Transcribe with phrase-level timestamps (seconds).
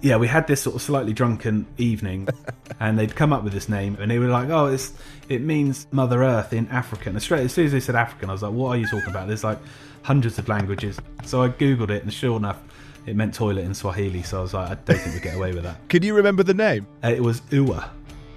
[0.00, 2.28] yeah, we had this sort of slightly drunken evening,
[2.80, 4.92] and they'd come up with this name, and they were like, "Oh, it's
[5.28, 8.32] it means Mother Earth in African." And straight as soon as they said African, I
[8.32, 9.58] was like, "What are you talking about?" There's like
[10.02, 10.98] hundreds of languages.
[11.24, 12.60] So I googled it, and sure enough,
[13.06, 14.22] it meant toilet in Swahili.
[14.22, 16.42] So I was like, "I don't think we get away with that." Can you remember
[16.42, 16.86] the name?
[17.02, 17.88] Uh, it was Uwa,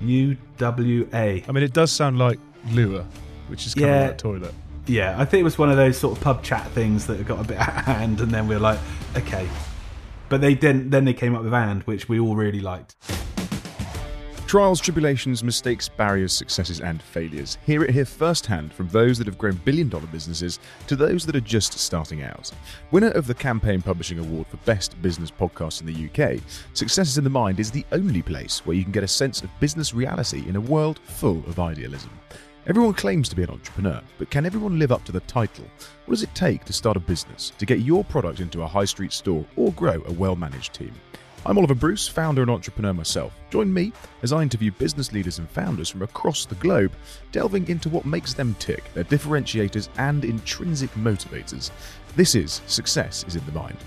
[0.01, 1.43] U W A.
[1.47, 2.39] I mean, it does sound like
[2.71, 3.05] lure,
[3.47, 4.01] which is kind Yeah.
[4.03, 4.53] of like toilet.
[4.87, 7.39] Yeah, I think it was one of those sort of pub chat things that got
[7.39, 8.79] a bit out of hand, and then we were like,
[9.15, 9.47] "Okay."
[10.31, 10.91] But they didn't.
[10.91, 12.95] Then they came up with and, which we all really liked.
[14.47, 17.57] Trials, tribulations, mistakes, barriers, successes, and failures.
[17.65, 21.35] Hear it here firsthand from those that have grown billion dollar businesses to those that
[21.35, 22.49] are just starting out.
[22.91, 26.41] Winner of the Campaign Publishing Award for Best Business Podcast in the UK,
[26.73, 29.41] Success is in the Mind is the only place where you can get a sense
[29.41, 32.11] of business reality in a world full of idealism.
[32.67, 35.65] Everyone claims to be an entrepreneur, but can everyone live up to the title?
[36.05, 38.85] What does it take to start a business, to get your product into a high
[38.85, 40.93] street store, or grow a well managed team?
[41.43, 43.33] I'm Oliver Bruce, founder and entrepreneur myself.
[43.49, 46.91] Join me as I interview business leaders and founders from across the globe,
[47.31, 51.71] delving into what makes them tick, their differentiators and intrinsic motivators.
[52.15, 53.77] This is Success is in the Mind.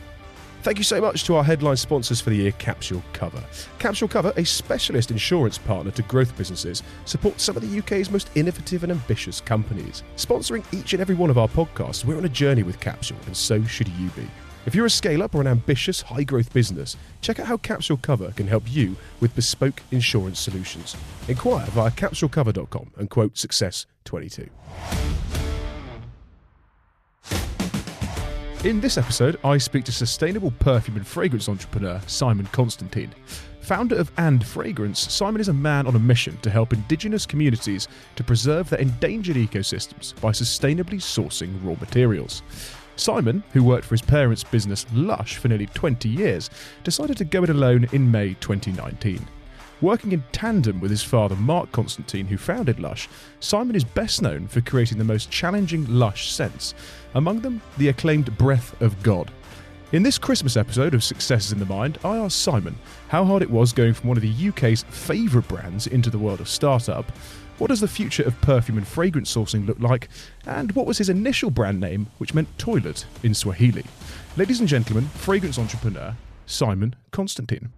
[0.65, 3.45] Thank you so much to our headline sponsors for the year, Capsule Cover.
[3.79, 8.31] Capsule Cover, a specialist insurance partner to growth businesses, supports some of the UK's most
[8.35, 10.03] innovative and ambitious companies.
[10.17, 13.37] Sponsoring each and every one of our podcasts, we're on a journey with Capsule, and
[13.37, 14.27] so should you be.
[14.65, 17.99] If you're a scale up or an ambitious, high growth business, check out how Capsule
[17.99, 20.97] Cover can help you with bespoke insurance solutions.
[21.29, 24.49] Inquire via capsulecover.com and quote success22.
[28.65, 33.15] In this episode, I speak to sustainable perfume and fragrance entrepreneur Simon Constantine.
[33.61, 37.89] Founder of And Fragrance, Simon is a man on a mission to help indigenous communities
[38.17, 42.43] to preserve their endangered ecosystems by sustainably sourcing raw materials.
[42.97, 46.49] Simon, who worked for his parents' business Lush for nearly 20 years,
[46.85, 49.29] decided to go it alone in May 2019.
[49.85, 53.07] Working in tandem with his father, Mark Constantine, who founded Lush,
[53.41, 56.73] Simon is best known for creating the most challenging Lush scents,
[57.13, 59.31] among them the acclaimed Breath of God.
[59.93, 62.79] In this Christmas episode of Success is in the Mind, I asked Simon
[63.09, 66.41] how hard it was going from one of the UK's favourite brands into the world
[66.41, 67.05] of startup.
[67.59, 70.09] What does the future of perfume and fragrance sourcing look like?
[70.47, 73.85] And what was his initial brand name, which meant toilet in Swahili?
[74.39, 76.17] Ladies and gentlemen, fragrance entrepreneur
[76.47, 77.71] Simon Constantine.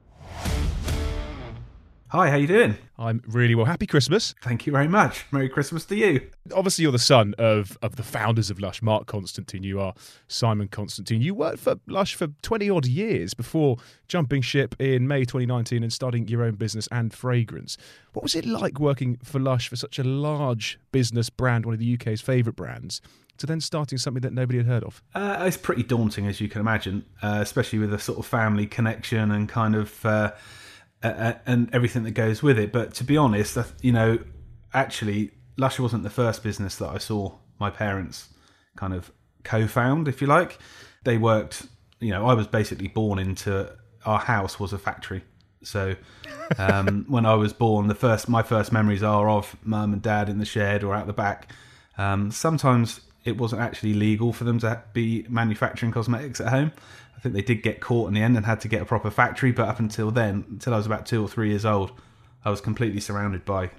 [2.11, 2.77] Hi, how you doing?
[2.99, 3.67] I'm really well.
[3.67, 4.37] Happy Christmas.
[4.41, 5.27] Thank you very much.
[5.33, 6.31] Merry Christmas to you.
[6.55, 9.65] Obviously, you're the son of, of the founders of Lush, Mark Constantine.
[9.65, 9.93] You are
[10.28, 11.21] Simon Constantine.
[11.21, 15.93] You worked for Lush for 20 odd years before jumping ship in May 2019 and
[15.93, 17.77] starting your own business and fragrance.
[18.12, 21.81] What was it like working for Lush for such a large business brand, one of
[21.81, 23.00] the UK's favourite brands,
[23.38, 25.03] to then starting something that nobody had heard of?
[25.12, 28.69] Uh, it's pretty daunting, as you can imagine, uh, especially with a sort of family
[28.69, 30.31] connection and kind of uh,
[31.06, 32.72] uh, and everything that goes with it.
[32.72, 34.19] But to be honest, you know,
[34.72, 38.28] actually, Lush wasn't the first business that I saw my parents
[38.77, 39.11] kind of
[39.44, 40.59] co-found, if you like.
[41.05, 41.67] They worked,
[42.00, 43.75] you know, I was basically born into
[44.05, 45.22] our house was a factory.
[45.62, 45.97] So
[46.59, 50.28] um, when I was born, the first my first memories are of mum and dad
[50.28, 51.50] in the shed or out the back.
[51.99, 56.73] Um, sometimes it wasn't actually legal for them to be manufacturing cosmetics at home.
[57.16, 59.10] I think they did get caught in the end and had to get a proper
[59.10, 59.53] factory.
[59.53, 61.93] But up until then, until I was about two or three years old,
[62.44, 63.71] I was completely surrounded by,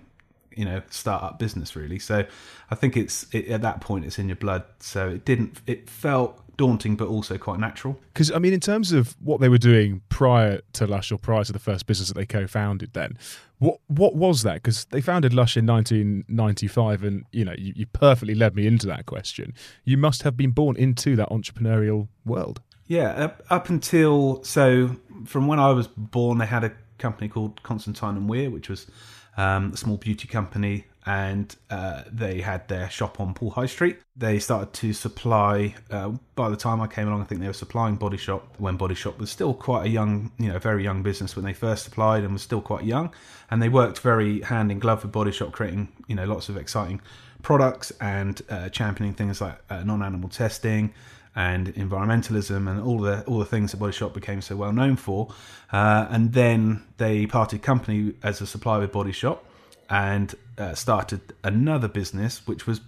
[0.55, 1.99] you know, startup business really.
[1.99, 2.25] So
[2.71, 4.63] I think it's it, at that point it's in your blood.
[4.79, 5.61] So it didn't.
[5.67, 7.99] It felt daunting, but also quite natural.
[8.13, 11.43] Because I mean, in terms of what they were doing prior to Lush or prior
[11.43, 13.17] to the first business that they co-founded, then
[13.59, 14.55] what what was that?
[14.55, 18.87] Because they founded Lush in 1995, and you know, you, you perfectly led me into
[18.87, 19.53] that question.
[19.83, 22.61] You must have been born into that entrepreneurial world.
[22.87, 27.61] Yeah, up, up until so from when I was born, they had a company called
[27.63, 28.87] Constantine and Weir, which was
[29.35, 33.97] um, a small beauty company, and uh, they had their shop on Poole High Street.
[34.15, 35.75] They started to supply.
[35.91, 38.77] Uh, by the time I came along, I think they were supplying Body Shop when
[38.77, 41.83] Body Shop was still quite a young, you know, very young business when they first
[41.83, 43.13] supplied and was still quite young.
[43.51, 46.57] And they worked very hand in glove with Body Shop, creating you know lots of
[46.57, 47.01] exciting
[47.43, 50.91] products and uh, championing things like uh, non-animal testing
[51.37, 54.95] and environmentalism and all the all the things that Body Shop became so well known
[54.95, 55.31] for.
[55.71, 59.45] Uh, and then they parted company as a supplier with Body Shop
[59.87, 62.81] and uh, started another business which was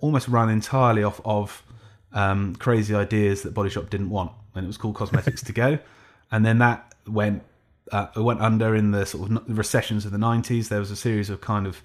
[0.00, 1.62] almost run entirely off of
[2.14, 5.78] um, crazy ideas that Body Shop didn't want, and it was called Cosmetics to Go.
[6.30, 7.42] And then that went
[7.92, 10.70] uh, it went under in the sort of recessions of the nineties.
[10.70, 11.82] There was a series of kind of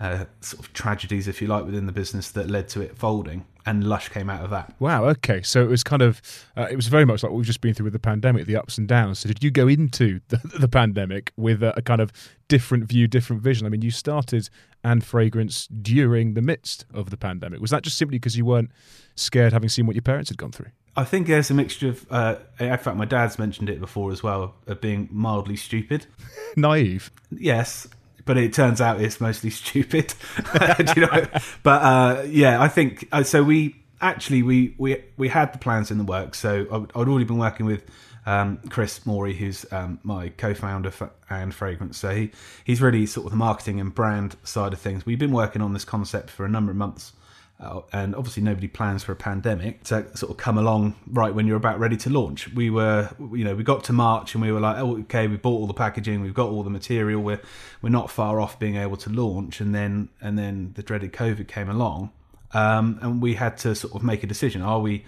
[0.00, 3.44] uh, sort of tragedies, if you like, within the business that led to it folding.
[3.66, 4.74] And Lush came out of that.
[4.78, 5.04] Wow.
[5.06, 5.42] Okay.
[5.42, 6.20] So it was kind of,
[6.56, 8.56] uh, it was very much like what we've just been through with the pandemic, the
[8.56, 9.20] ups and downs.
[9.20, 12.12] So did you go into the, the pandemic with a, a, kind of
[12.48, 13.66] different view, different vision?
[13.66, 14.48] I mean, you started
[14.84, 17.60] and fragrance during the midst of the pandemic.
[17.60, 18.70] Was that just simply because you weren't
[19.14, 20.70] scared, having seen what your parents had gone through?
[20.96, 22.06] I think there's a mixture of.
[22.10, 26.06] Uh, in fact, my dad's mentioned it before as well, of being mildly stupid,
[26.56, 27.10] naive.
[27.30, 27.88] Yes,
[28.24, 30.14] but it turns out it's mostly stupid.
[30.96, 31.26] you know?
[31.62, 33.42] But uh, yeah, I think uh, so.
[33.42, 36.38] We actually we we we had the plans in the works.
[36.38, 37.84] So I'd, I'd already been working with
[38.26, 40.92] um, Chris Morey, who's um, my co-founder
[41.30, 41.98] and fragrance.
[41.98, 42.30] So he
[42.64, 45.06] he's really sort of the marketing and brand side of things.
[45.06, 47.12] We've been working on this concept for a number of months.
[47.92, 51.56] And obviously nobody plans for a pandemic to sort of come along right when you're
[51.56, 52.52] about ready to launch.
[52.52, 55.36] We were, you know, we got to March and we were like, oh, okay, we
[55.36, 57.40] bought all the packaging, we've got all the material, we're
[57.80, 61.46] we're not far off being able to launch, and then and then the dreaded COVID
[61.46, 62.10] came along,
[62.52, 64.60] um, and we had to sort of make a decision.
[64.60, 65.04] Are we,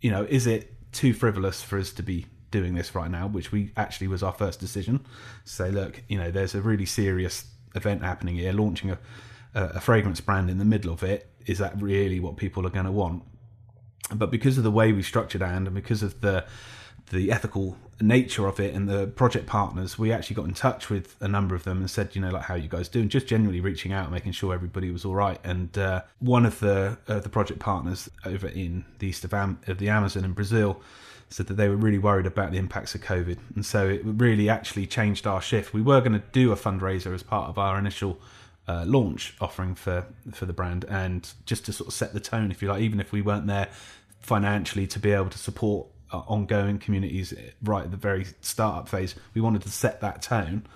[0.00, 3.28] you know, is it too frivolous for us to be doing this right now?
[3.28, 5.06] Which we actually was our first decision.
[5.44, 7.44] Say, look, you know, there's a really serious
[7.76, 8.98] event happening here, launching a
[9.54, 12.86] a fragrance brand in the middle of it is that really what people are going
[12.86, 13.22] to want?
[14.14, 16.44] But because of the way we structured and and because of the
[17.10, 21.16] the ethical nature of it and the project partners, we actually got in touch with
[21.20, 23.08] a number of them and said, you know, like how you guys doing?
[23.08, 25.40] Just genuinely reaching out, making sure everybody was all right.
[25.42, 29.60] And uh, one of the uh, the project partners over in the east of, Am-
[29.66, 30.80] of the Amazon in Brazil
[31.30, 34.48] said that they were really worried about the impacts of COVID, and so it really
[34.48, 35.74] actually changed our shift.
[35.74, 38.18] We were going to do a fundraiser as part of our initial
[38.68, 42.50] uh, launch offering for for the brand, and just to sort of set the tone,
[42.50, 43.68] if you like, even if we weren't there
[44.20, 47.32] financially to be able to support uh, ongoing communities
[47.62, 50.66] right at the very startup phase, we wanted to set that tone.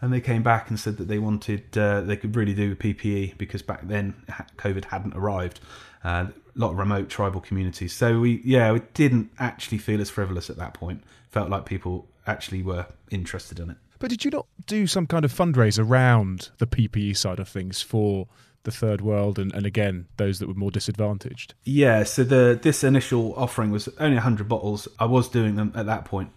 [0.00, 3.38] And they came back and said that they wanted uh, they could really do PPE
[3.38, 4.14] because back then
[4.56, 5.60] COVID hadn't arrived.
[6.02, 7.92] Uh, a lot of remote tribal communities.
[7.92, 11.04] So we yeah we didn't actually feel as frivolous at that point.
[11.30, 13.76] Felt like people actually were interested in it.
[14.02, 17.82] But did you not do some kind of fundraise around the PPE side of things
[17.82, 18.26] for
[18.64, 21.54] the third world and, and again those that were more disadvantaged?
[21.62, 24.88] Yeah, so the this initial offering was only 100 bottles.
[24.98, 26.30] I was doing them at that point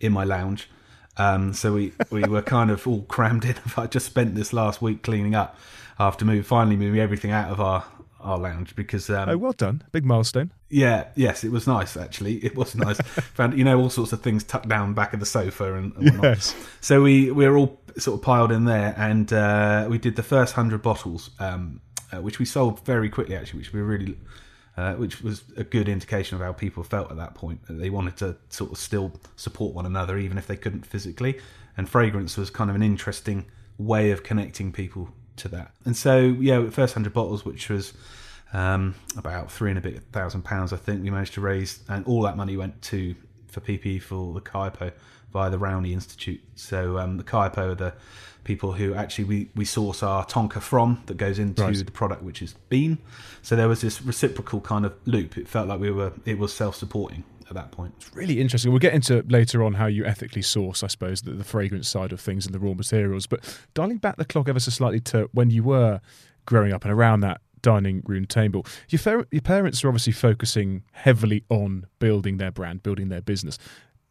[0.00, 0.68] in my lounge.
[1.16, 3.54] Um, so we, we were kind of all crammed in.
[3.76, 5.56] I just spent this last week cleaning up
[6.00, 7.84] after move, finally moving everything out of our
[8.22, 9.82] our lounge because um, oh well done.
[9.92, 10.52] Big milestone.
[10.68, 12.36] Yeah yes it was nice actually.
[12.44, 13.00] It was nice.
[13.34, 16.04] Found you know all sorts of things tucked down back of the sofa and, and
[16.04, 16.24] whatnot.
[16.24, 16.54] Yes.
[16.80, 20.22] so we we were all sort of piled in there and uh, we did the
[20.22, 21.80] first 100 bottles um,
[22.10, 24.16] uh, which we sold very quickly actually which we really
[24.76, 28.16] uh, which was a good indication of how people felt at that point they wanted
[28.16, 31.38] to sort of still support one another even if they couldn't physically.
[31.76, 33.46] And fragrance was kind of an interesting
[33.78, 35.72] way of connecting people to that.
[35.84, 37.92] And so, yeah, first hundred bottles, which was
[38.52, 42.06] um, about three and a bit thousand pounds, I think we managed to raise, and
[42.06, 43.14] all that money went to
[43.48, 44.92] for PP for the Kayapó
[45.32, 46.42] via the Raoni Institute.
[46.54, 47.94] So um, the Kayapó are the
[48.44, 51.76] people who actually we, we source our tonka from that goes into right.
[51.76, 52.98] the product, which is bean.
[53.40, 55.38] So there was this reciprocal kind of loop.
[55.38, 57.94] It felt like we were it was self supporting at that point.
[57.96, 58.70] It's really interesting.
[58.72, 62.12] We'll get into later on how you ethically source, I suppose, the, the fragrance side
[62.12, 63.26] of things and the raw materials.
[63.26, 63.40] But
[63.74, 66.00] dialing back the clock ever so slightly to when you were
[66.46, 68.66] growing up and around that dining room table.
[68.88, 73.58] Your, fer- your parents are obviously focusing heavily on building their brand, building their business.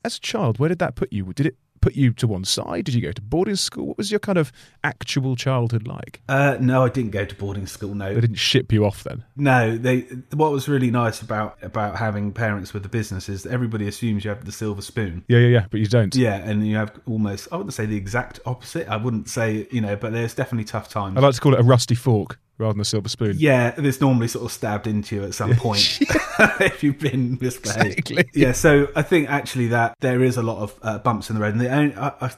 [0.03, 1.31] As a child, where did that put you?
[1.33, 2.85] Did it put you to one side?
[2.85, 3.87] Did you go to boarding school?
[3.87, 4.51] What was your kind of
[4.83, 6.21] actual childhood like?
[6.29, 7.93] Uh, no, I didn't go to boarding school.
[7.93, 9.23] No, they didn't ship you off then.
[9.35, 10.01] No, they.
[10.33, 14.29] What was really nice about about having parents with the business is everybody assumes you
[14.29, 15.25] have the silver spoon.
[15.27, 16.15] Yeah, yeah, yeah, but you don't.
[16.15, 17.47] Yeah, and you have almost.
[17.51, 18.87] I wouldn't say the exact opposite.
[18.87, 21.17] I wouldn't say you know, but there's definitely tough times.
[21.17, 23.35] I like to call it a rusty fork rather than a silver spoon.
[23.37, 25.99] Yeah, it's normally sort of stabbed into you at some point
[26.61, 28.11] if you've been misbehaved.
[28.11, 28.41] Exactly.
[28.41, 31.41] Yeah, so I think actually that there is a lot of uh, bumps in the
[31.41, 32.31] road, and the, I, I,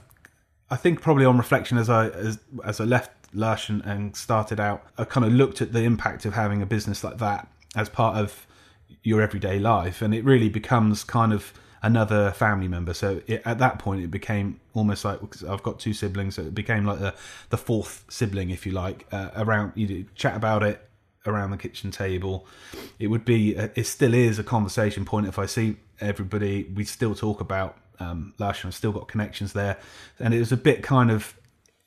[0.71, 4.59] I, think probably on reflection as I as, as I left Lush and, and started
[4.59, 7.89] out, I kind of looked at the impact of having a business like that as
[7.89, 8.47] part of
[9.03, 11.53] your everyday life, and it really becomes kind of
[11.83, 12.93] another family member.
[12.93, 16.55] So it, at that point, it became almost like I've got two siblings, so it
[16.55, 17.13] became like the
[17.49, 19.05] the fourth sibling, if you like.
[19.11, 20.89] Uh, around you chat about it
[21.25, 22.45] around the kitchen table.
[22.99, 25.27] It would be, uh, it still is a conversation point.
[25.27, 29.53] If I see everybody, we still talk about um, Lush, and I've still got connections
[29.53, 29.77] there.
[30.19, 31.35] And it was a bit kind of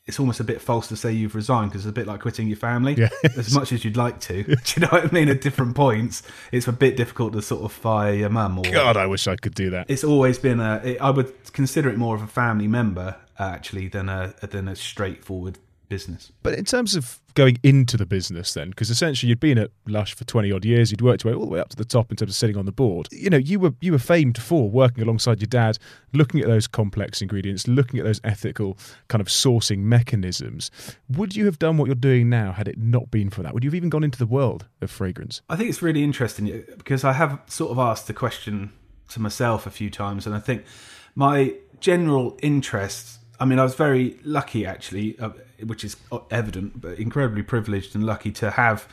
[0.07, 2.47] it's almost a bit false to say you've resigned because it's a bit like quitting
[2.47, 2.95] your family.
[2.95, 5.29] Yeah, as much as you'd like to, do you know what I mean?
[5.29, 8.57] At different points, it's a bit difficult to sort of fire your mum.
[8.59, 9.89] Or God, I wish I could do that.
[9.89, 10.81] It's always been a.
[10.83, 14.67] It, I would consider it more of a family member uh, actually than a than
[14.67, 16.31] a straightforward business.
[16.43, 20.13] But in terms of going into the business, then, because essentially you'd been at Lush
[20.13, 22.11] for twenty odd years, you'd worked your way all the way up to the top
[22.11, 23.07] in terms of sitting on the board.
[23.11, 25.77] You know, you were you were famed for working alongside your dad,
[26.13, 28.77] looking at those complex ingredients, looking at those ethical
[29.07, 30.71] kind of sourcing mechanisms.
[31.09, 33.53] Would you have done what you're doing now had it not been for that?
[33.53, 35.41] Would you have even gone into the world of fragrance?
[35.49, 38.71] I think it's really interesting because I have sort of asked the question
[39.09, 40.65] to myself a few times, and I think
[41.15, 43.19] my general interest.
[43.39, 45.29] I mean, I was very lucky actually, uh,
[45.65, 45.97] which is
[46.31, 48.87] evident, but incredibly privileged and lucky to have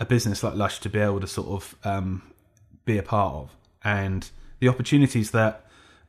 [0.00, 2.22] a business like Lush to be able to sort of um,
[2.84, 4.30] be a part of, and
[4.60, 5.66] the opportunities that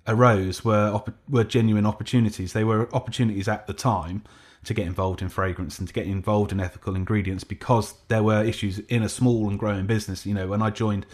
[0.08, 2.54] arose were were genuine opportunities.
[2.54, 4.24] They were opportunities at the time
[4.66, 8.44] to get involved in fragrance and to get involved in ethical ingredients because there were
[8.44, 10.26] issues in a small and growing business.
[10.26, 11.06] You know, when I joined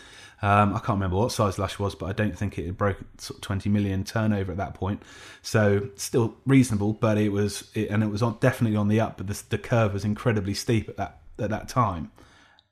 [0.43, 3.05] um, I can't remember what size Lush was, but I don't think it had broken
[3.19, 5.03] sort of 20 million turnover at that point.
[5.43, 9.17] So still reasonable, but it was, it, and it was on, definitely on the up.
[9.17, 12.12] But the, the curve was incredibly steep at that at that time.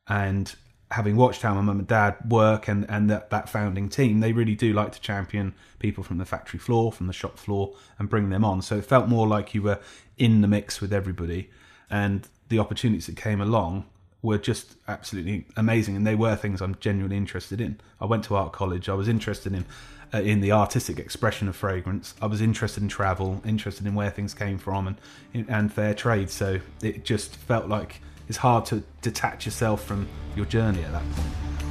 [0.08, 0.54] And
[0.92, 4.34] having watched how my mum and dad work and and that, that founding team, they
[4.34, 8.10] really do like to champion people from the factory floor, from the shop floor, and
[8.10, 8.64] bring them on.
[8.64, 9.80] So it felt more like you were
[10.18, 11.52] in the mix with everybody,
[11.88, 13.86] and the opportunities that came along
[14.22, 17.80] were just absolutely amazing, and they were things I'm genuinely interested in.
[18.02, 18.90] I went to art college.
[18.90, 19.66] I was interested in
[20.14, 22.16] uh, in the artistic expression of fragrance.
[22.22, 24.88] I was interested in travel, interested in where things came from,
[25.34, 26.30] and and fair trade.
[26.30, 31.12] So it just felt like it's hard to detach yourself from your journey at that
[31.14, 31.69] point.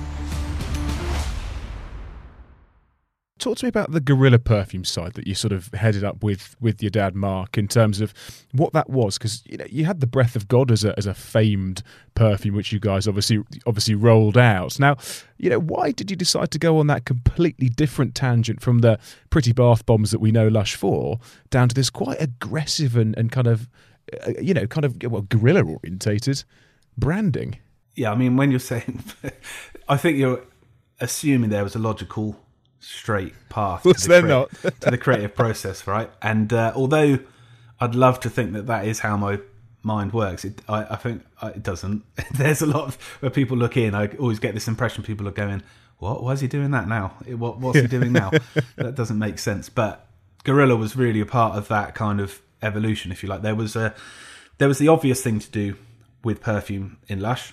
[3.38, 6.56] Talk to me about the Gorilla perfume side that you sort of headed up with
[6.60, 8.12] with your dad, Mark, in terms of
[8.52, 11.06] what that was, because you know you had the Breath of God as a as
[11.06, 11.82] a famed
[12.14, 14.80] perfume, which you guys obviously obviously rolled out.
[14.80, 14.96] Now,
[15.36, 18.98] you know, why did you decide to go on that completely different tangent from the
[19.30, 23.30] pretty bath bombs that we know Lush for, down to this quite aggressive and and
[23.30, 23.68] kind of
[24.26, 26.42] uh, you know kind of well guerrilla orientated
[26.96, 27.58] branding?
[27.94, 29.02] Yeah, I mean, when you're saying,
[29.88, 30.44] I think you're
[31.00, 32.38] assuming there was a logical
[32.80, 34.50] straight path to, the not?
[34.80, 36.10] to the creative process, right?
[36.22, 37.18] And uh, although
[37.80, 39.40] I'd love to think that that is how my
[39.82, 42.04] mind works, it, I, I think uh, it doesn't.
[42.34, 43.94] There's a lot of where people look in.
[43.94, 45.62] I always get this impression people are going,
[45.98, 46.22] "What?
[46.22, 47.14] Why is he doing that now?
[47.26, 48.30] What, what's he doing now?"
[48.76, 49.68] that doesn't make sense.
[49.68, 50.06] But
[50.44, 53.42] Gorilla was really a part of that kind of evolution, if you like.
[53.42, 53.94] There was a
[54.58, 55.76] there was the obvious thing to do
[56.24, 57.52] with perfume in Lush,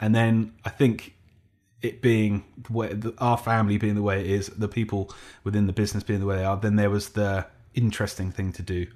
[0.00, 1.14] and then I think
[1.82, 5.12] it being the our family being the way it is, the people
[5.44, 8.62] within the business being the way they are, then there was the interesting thing to
[8.62, 8.86] do,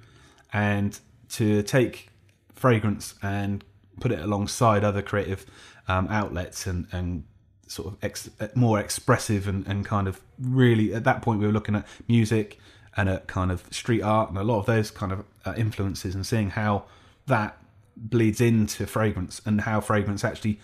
[0.51, 0.99] and
[1.29, 2.09] to take
[2.53, 3.63] fragrance and
[3.99, 5.45] put it alongside other creative
[5.87, 7.23] um, outlets and and
[7.67, 11.51] sort of ex, more expressive and, and kind of really at that point we were
[11.51, 12.59] looking at music
[12.95, 16.13] and at kind of street art and a lot of those kind of uh, influences
[16.13, 16.83] and seeing how
[17.25, 17.57] that
[17.95, 20.59] bleeds into fragrance and how fragrance actually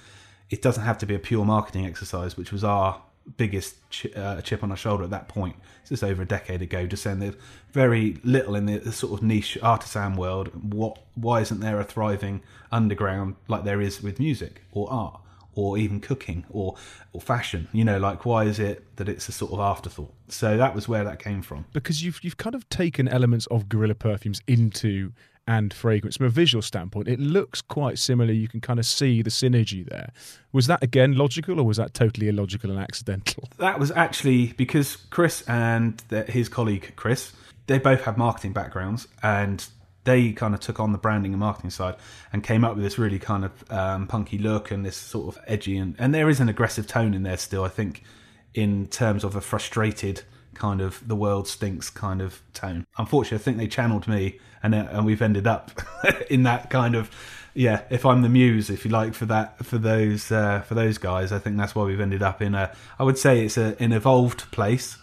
[0.50, 3.02] it doesn't have to be a pure marketing exercise, which was our
[3.38, 5.56] biggest ch- uh, chip on our shoulder at that point.
[5.84, 6.86] This is over a decade ago.
[6.88, 7.36] Just saying there's
[7.72, 10.50] very little in the, the, sort of niche artisan world.
[10.74, 11.00] What?
[11.16, 12.42] Why isn't there a thriving
[12.72, 15.20] underground like there is with music or art?
[15.56, 16.76] Or even cooking or
[17.12, 20.14] or fashion, you know, like why is it that it's a sort of afterthought?
[20.30, 21.66] So that was where that came from.
[21.74, 25.12] Because you've you've kind of taken elements of Gorilla perfumes into
[25.50, 26.18] and fragrance.
[26.18, 28.32] From a visual standpoint, it looks quite similar.
[28.32, 30.12] You can kind of see the synergy there.
[30.54, 33.50] Was that again logical, or was that totally illogical and accidental?
[33.58, 37.34] That was actually because Chris and the, his colleague Chris,
[37.68, 39.66] they both have marketing backgrounds, and
[40.04, 41.96] they kind of took on the branding and marketing side
[42.32, 45.44] and came up with this really kind of um, punky look and this sort of
[45.46, 47.64] edgy and and there is an aggressive tone in there still.
[47.64, 48.04] I think
[48.54, 50.22] in terms of a frustrated
[50.54, 52.86] kind of the world stinks kind of tone.
[52.98, 55.72] Unfortunately, I think they channeled me, and uh, and we've ended up
[56.30, 57.10] in that kind of
[57.54, 57.84] yeah.
[57.90, 61.32] If I'm the muse, if you like, for that for those uh, for those guys,
[61.32, 62.76] I think that's why we've ended up in a.
[62.98, 64.98] I would say it's a, an evolved place,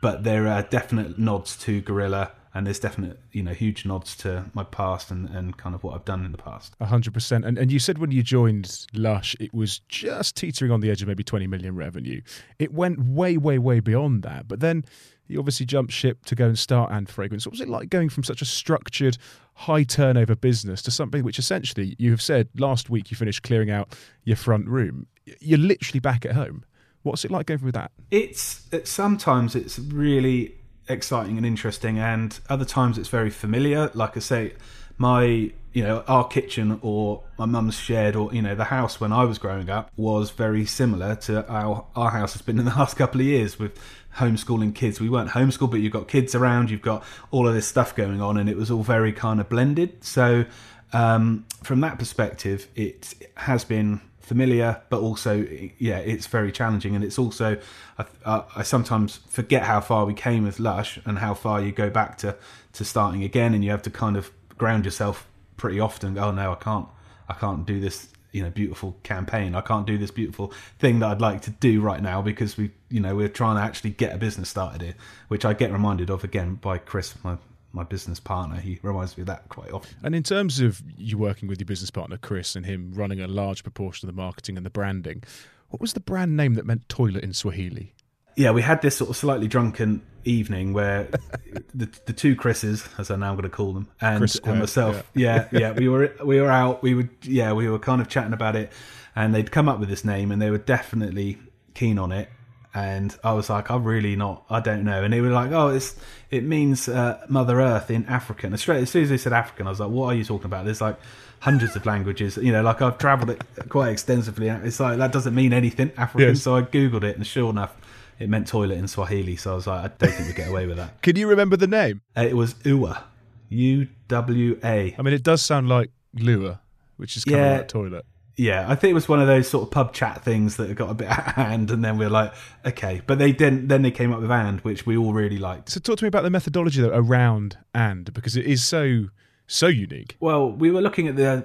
[0.00, 4.44] but there are definite nods to Gorilla and there's definite you know huge nods to
[4.54, 6.74] my past and, and kind of what I've done in the past.
[6.80, 7.44] hundred percent.
[7.44, 11.02] And and you said when you joined Lush, it was just teetering on the edge
[11.02, 12.20] of maybe twenty million revenue.
[12.58, 14.48] It went way, way, way beyond that.
[14.48, 14.84] But then
[15.28, 17.46] you obviously jumped ship to go and start and fragrance.
[17.46, 19.16] What was it like going from such a structured,
[19.54, 23.70] high turnover business to something which essentially you have said last week you finished clearing
[23.70, 25.06] out your front room.
[25.40, 26.64] You're literally back at home.
[27.02, 27.90] What's it like going through that?
[28.10, 30.54] It's, it's sometimes it's really
[30.88, 33.90] exciting and interesting, and other times it's very familiar.
[33.94, 34.54] Like I say,
[34.98, 39.12] my you know our kitchen or my mum's shed or you know the house when
[39.12, 42.70] I was growing up was very similar to our our house has been in the
[42.78, 43.78] last couple of years with
[44.16, 45.00] homeschooling kids.
[45.00, 48.20] We weren't homeschooled, but you've got kids around, you've got all of this stuff going
[48.20, 50.04] on, and it was all very kind of blended.
[50.04, 50.44] So
[50.92, 55.46] um, from that perspective, it has been familiar, but also,
[55.78, 56.94] yeah, it's very challenging.
[56.94, 57.58] And it's also,
[57.98, 61.90] I, I, sometimes forget how far we came with Lush and how far you go
[61.90, 62.36] back to,
[62.74, 63.54] to starting again.
[63.54, 66.16] And you have to kind of ground yourself pretty often.
[66.18, 66.88] Oh, no, I can't,
[67.28, 69.54] I can't do this you know beautiful campaign.
[69.54, 72.70] I can't do this beautiful thing that I'd like to do right now because we
[72.88, 74.94] you know we're trying to actually get a business started here,
[75.28, 77.36] which I get reminded of again by Chris, my
[77.72, 78.60] my business partner.
[78.60, 79.96] He reminds me of that quite often.
[80.02, 83.26] And in terms of you working with your business partner Chris and him running a
[83.26, 85.22] large proportion of the marketing and the branding,
[85.68, 87.94] what was the brand name that meant toilet in Swahili?
[88.36, 91.08] Yeah, we had this sort of slightly drunken evening where
[91.74, 95.48] the the two Chris's, as I'm now going to call them, and, and myself, yeah.
[95.50, 98.32] yeah, yeah, we were we were out, we would, yeah, we were kind of chatting
[98.32, 98.72] about it,
[99.14, 101.38] and they'd come up with this name, and they were definitely
[101.74, 102.30] keen on it,
[102.74, 105.04] and I was like, I'm really not, I don't know.
[105.04, 105.94] And they were like, oh, it's
[106.30, 108.56] it means uh, Mother Earth in African.
[108.56, 110.64] Straight as soon as they said African, I was like, what are you talking about?
[110.64, 110.96] There's like
[111.40, 112.36] hundreds of languages.
[112.36, 114.48] You know, like I've travelled it quite extensively.
[114.48, 116.30] It's like that doesn't mean anything African.
[116.30, 116.42] Yes.
[116.42, 117.76] So I googled it, and sure enough,
[118.18, 119.36] it meant toilet in Swahili.
[119.36, 121.02] So I was like, I don't think we get away with that.
[121.02, 122.00] Can you remember the name?
[122.16, 123.02] Uh, it was Uwa,
[123.50, 124.94] U W A.
[124.98, 126.60] I mean, it does sound like lure,
[126.96, 129.48] which is kind yeah, of like toilet yeah, I think it was one of those
[129.48, 132.06] sort of pub chat things that got a bit out of hand, and then we
[132.06, 132.32] are like,
[132.64, 133.02] okay.
[133.06, 133.68] But they didn't.
[133.68, 135.70] Then they came up with and, which we all really liked.
[135.70, 139.08] So talk to me about the methodology though around and because it is so
[139.46, 140.16] so unique.
[140.20, 141.44] Well, we were looking at the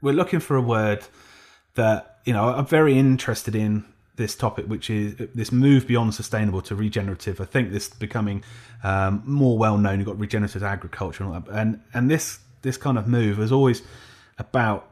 [0.00, 1.04] we're looking for a word
[1.74, 6.60] that you know I'm very interested in this topic, which is this move beyond sustainable
[6.62, 7.40] to regenerative.
[7.40, 8.44] I think this becoming
[8.84, 9.98] um, more well known.
[9.98, 13.82] You've got regenerative agriculture and, and and this this kind of move is always
[14.38, 14.88] about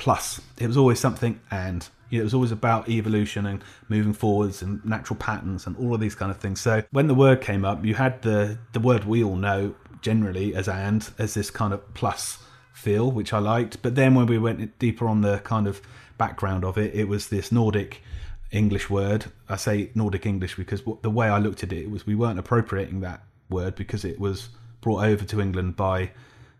[0.00, 0.40] plus.
[0.58, 1.88] It was always something and.
[2.10, 6.16] It was always about evolution and moving forwards and natural patterns and all of these
[6.16, 6.60] kind of things.
[6.60, 10.52] So when the word came up, you had the the word we all know generally
[10.52, 12.38] as and as this kind of plus
[12.72, 13.80] feel, which I liked.
[13.80, 15.80] But then when we went deeper on the kind of
[16.18, 18.02] background of it, it was this Nordic
[18.50, 19.26] English word.
[19.48, 22.40] I say Nordic English because the way I looked at it, it was we weren't
[22.40, 24.48] appropriating that word because it was
[24.80, 26.10] brought over to England by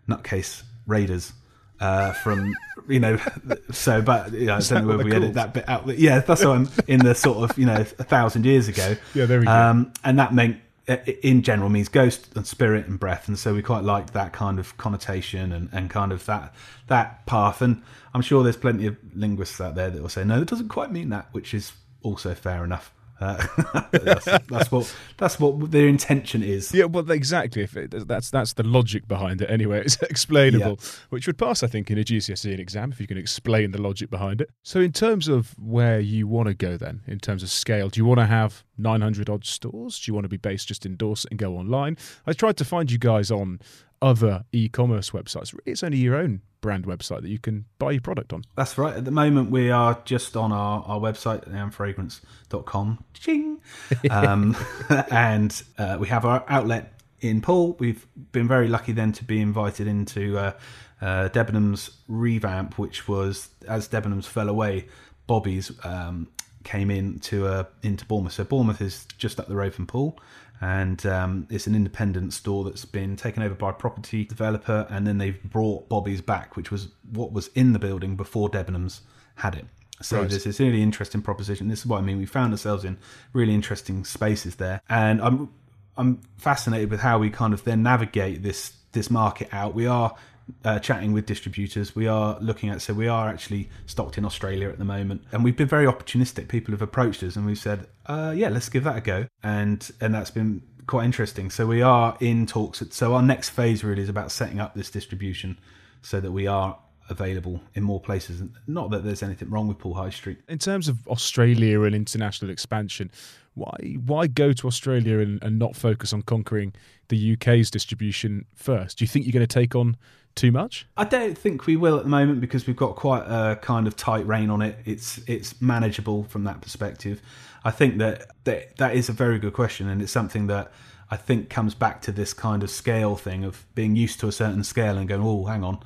[0.07, 1.33] nutcase raiders
[1.81, 2.55] uh, from
[2.87, 3.17] you know
[3.71, 6.45] so but you know, I don't know whether we edit that bit out yeah that's
[6.45, 8.95] what I'm in the sort of you know a thousand years ago.
[9.13, 9.51] Yeah there we go.
[9.51, 13.61] Um, and that meant in general means ghost and spirit and breath and so we
[13.61, 16.53] quite liked that kind of connotation and, and kind of that
[16.87, 17.61] that path.
[17.61, 17.81] And
[18.13, 20.91] I'm sure there's plenty of linguists out there that will say no that doesn't quite
[20.91, 23.45] mean that which is also fair enough uh,
[23.91, 26.73] that's, that's, what that's what their intention is.
[26.73, 27.61] Yeah, well, exactly.
[27.61, 29.49] If it, that's that's the logic behind it.
[29.49, 30.89] Anyway, it's explainable, yeah.
[31.09, 34.09] which would pass, I think, in a GCSE exam if you can explain the logic
[34.09, 34.49] behind it.
[34.63, 37.99] So, in terms of where you want to go, then, in terms of scale, do
[37.99, 39.99] you want to have 900 odd stores?
[39.99, 41.97] Do you want to be based just in Dorset and go online?
[42.25, 43.59] I tried to find you guys on
[44.01, 45.55] other e-commerce websites.
[45.65, 48.43] It's only your own brand website that you can buy your product on.
[48.55, 48.95] That's right.
[48.95, 53.03] At the moment, we are just on our, our website, amfragrance.com.
[53.13, 53.59] Ching!
[54.09, 54.55] Um,
[55.11, 57.75] and uh, we have our outlet in Poole.
[57.79, 60.53] We've been very lucky then to be invited into uh,
[61.01, 64.87] uh, Debenhams revamp, which was as Debenhams fell away,
[65.27, 66.27] Bobby's um,
[66.63, 68.33] came in to uh, into Bournemouth.
[68.33, 70.19] So Bournemouth is just up the road from Poole,
[70.59, 75.05] and um, it's an independent store that's been taken over by a property developer, and
[75.07, 79.01] then they've brought Bobby's back, which was what was in the building before Debenhams
[79.35, 79.65] had it.
[80.01, 80.29] So right.
[80.29, 81.67] this really interesting proposition.
[81.67, 82.17] This is what I mean.
[82.17, 82.97] We found ourselves in
[83.33, 85.49] really interesting spaces there, and I'm
[85.97, 89.73] I'm fascinated with how we kind of then navigate this this market out.
[89.73, 90.15] We are
[90.63, 91.95] uh, chatting with distributors.
[91.95, 95.43] We are looking at so we are actually stocked in Australia at the moment, and
[95.43, 96.47] we've been very opportunistic.
[96.47, 99.89] People have approached us and we've said, uh, "Yeah, let's give that a go," and
[99.99, 101.49] and that's been quite interesting.
[101.49, 102.83] So we are in talks.
[102.91, 105.57] So our next phase really is about setting up this distribution
[106.01, 106.77] so that we are
[107.09, 108.41] available in more places.
[108.67, 110.39] Not that there's anything wrong with Poole High Street.
[110.47, 113.11] In terms of Australia and international expansion,
[113.53, 113.75] why
[114.05, 116.73] why go to Australia and, and not focus on conquering
[117.09, 118.97] the UK's distribution first?
[118.97, 119.97] Do you think you're going to take on
[120.35, 120.87] too much?
[120.97, 123.95] I don't think we will at the moment because we've got quite a kind of
[123.95, 124.77] tight rein on it.
[124.85, 127.21] It's it's manageable from that perspective.
[127.63, 130.71] I think that that, that is a very good question, and it's something that
[131.09, 134.31] I think comes back to this kind of scale thing of being used to a
[134.31, 135.79] certain scale and going, oh, hang on,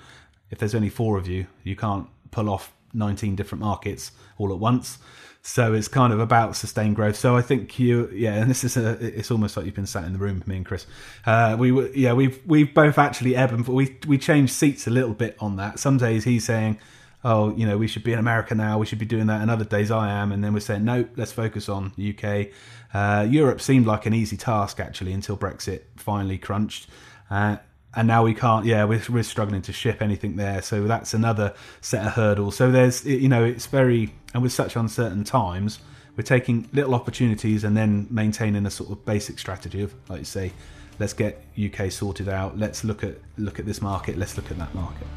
[0.52, 4.60] if there's only four of you, you can't pull off 19 different markets all at
[4.60, 5.00] once.
[5.48, 7.16] So it's kind of about sustained growth.
[7.16, 10.04] So I think you, yeah, and this is a, it's almost like you've been sat
[10.04, 10.88] in the room with me and Chris.
[11.24, 14.90] Uh, we were, yeah, we've we've both actually ebb and we we changed seats a
[14.90, 15.78] little bit on that.
[15.78, 16.80] Some days he's saying,
[17.24, 19.52] oh, you know, we should be in America now, we should be doing that, and
[19.52, 22.48] other days I am, and then we're saying, no, let's focus on the UK.
[22.92, 26.88] Uh, Europe seemed like an easy task actually until Brexit finally crunched.
[27.30, 27.58] Uh,
[27.96, 28.66] and now we can't.
[28.66, 32.56] Yeah, we're we're struggling to ship anything there, so that's another set of hurdles.
[32.56, 35.80] So there's you know it's very and with such uncertain times,
[36.18, 40.26] we're taking little opportunities and then maintaining a sort of basic strategy of like you
[40.26, 40.52] say,
[41.00, 42.58] let's get UK sorted out.
[42.58, 44.18] Let's look at look at this market.
[44.18, 45.08] Let's look at that market.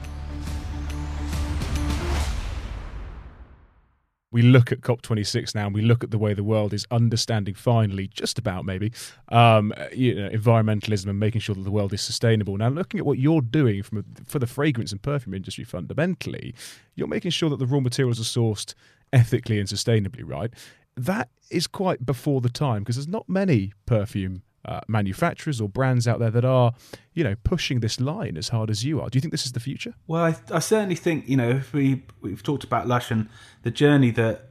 [4.31, 7.55] We look at COP26 now and we look at the way the world is understanding
[7.55, 8.93] finally, just about maybe,
[9.31, 12.57] um, you know, environmentalism and making sure that the world is sustainable.
[12.57, 16.55] Now, looking at what you're doing from a, for the fragrance and perfume industry fundamentally,
[16.95, 18.75] you're making sure that the raw materials are sourced
[19.13, 20.53] ethically and sustainably, right?
[20.97, 26.07] That is quite before the time because there's not many perfume uh, manufacturers or brands
[26.07, 26.73] out there that are,
[27.15, 29.09] you know, pushing this line as hard as you are.
[29.09, 29.95] Do you think this is the future?
[30.07, 33.29] Well, I, I certainly think you know if we we've talked about Lush and
[33.63, 34.51] the journey that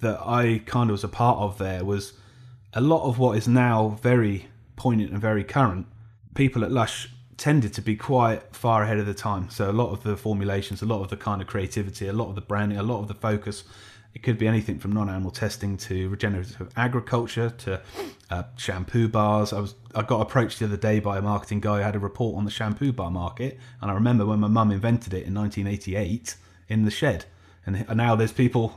[0.00, 2.12] that I kind of was a part of there was
[2.72, 5.86] a lot of what is now very poignant and very current.
[6.34, 9.48] People at Lush tended to be quite far ahead of the time.
[9.50, 12.28] So a lot of the formulations, a lot of the kind of creativity, a lot
[12.28, 13.64] of the branding, a lot of the focus
[14.14, 17.80] it could be anything from non-animal testing to regenerative agriculture to
[18.30, 19.52] uh, shampoo bars.
[19.52, 22.00] I was I got approached the other day by a marketing guy who had a
[22.00, 25.34] report on the shampoo bar market, and I remember when my mum invented it in
[25.34, 26.36] 1988
[26.68, 27.26] in the shed,
[27.64, 28.74] and now there's people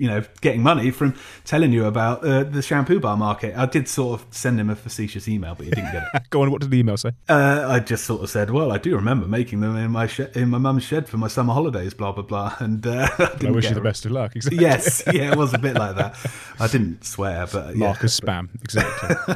[0.00, 3.54] you know getting money from telling you about uh, the shampoo bar market.
[3.56, 6.22] I did sort of send him a facetious email, but he didn't get it.
[6.30, 6.50] Go on.
[6.50, 7.12] What did the email say?
[7.28, 10.32] Uh, I just sort of said, "Well, I do remember making them in my sh-
[10.34, 12.56] in my mum's shed for my summer holidays." Blah blah blah.
[12.58, 14.34] And uh, I, I wish you the best of luck.
[14.34, 14.60] Exactly.
[14.60, 16.16] Yes, yeah, it was a bit like that.
[16.58, 17.86] I didn't swear, but yeah.
[17.86, 18.48] Mark spam.
[18.62, 19.34] Exactly.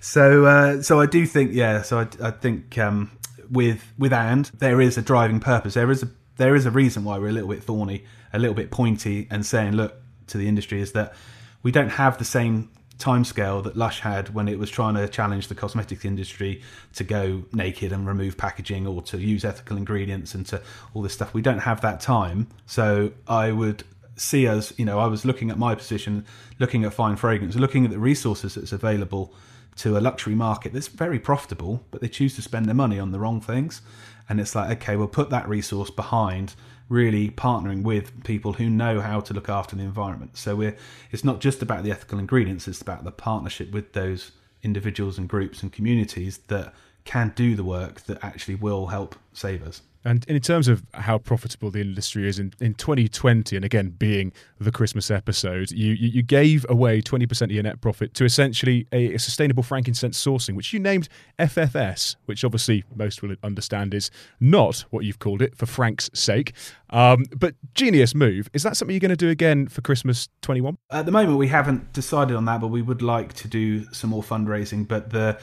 [0.00, 1.82] so uh, so I do think yeah.
[1.82, 3.10] So I, I think um,
[3.50, 5.74] with with and there is a driving purpose.
[5.74, 6.10] There is a
[6.40, 9.44] there is a reason why we're a little bit thorny a little bit pointy and
[9.44, 11.14] saying, look, to the industry is that
[11.62, 15.48] we don't have the same timescale that Lush had when it was trying to challenge
[15.48, 16.62] the cosmetics industry
[16.94, 20.62] to go naked and remove packaging or to use ethical ingredients and to
[20.94, 21.34] all this stuff.
[21.34, 22.46] We don't have that time.
[22.66, 23.84] So I would
[24.16, 26.24] see us, you know, I was looking at my position,
[26.58, 29.34] looking at fine fragrance, looking at the resources that's available
[29.76, 33.12] to a luxury market that's very profitable, but they choose to spend their money on
[33.12, 33.80] the wrong things.
[34.30, 36.54] And it's like, okay, we'll put that resource behind
[36.88, 40.36] really partnering with people who know how to look after the environment.
[40.36, 40.76] So we're
[41.10, 44.30] it's not just about the ethical ingredients, it's about the partnership with those
[44.62, 46.72] individuals and groups and communities that
[47.04, 49.82] can do the work that actually will help save us.
[50.04, 54.32] And in terms of how profitable the industry is in, in 2020, and again being
[54.58, 59.14] the Christmas episode, you, you gave away 20% of your net profit to essentially a,
[59.14, 61.08] a, sustainable frankincense sourcing, which you named
[61.38, 64.10] FFS, which obviously most will understand is
[64.40, 66.54] not what you've called it for Frank's sake.
[66.90, 68.48] Um, but genius move.
[68.52, 70.76] Is that something you're going to do again for Christmas 21?
[70.90, 74.10] At the moment, we haven't decided on that, but we would like to do some
[74.10, 74.88] more fundraising.
[74.88, 75.38] But the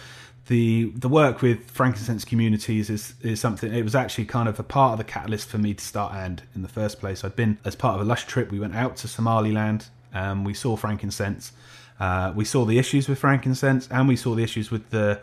[0.47, 3.73] the the work with frankincense communities is is something.
[3.73, 6.41] It was actually kind of a part of the catalyst for me to start and
[6.55, 7.23] in the first place.
[7.23, 8.51] I'd been as part of a lush trip.
[8.51, 9.87] We went out to Somaliland.
[10.13, 11.51] Um, we saw frankincense.
[11.99, 15.19] Uh, we saw the issues with frankincense, and we saw the issues with the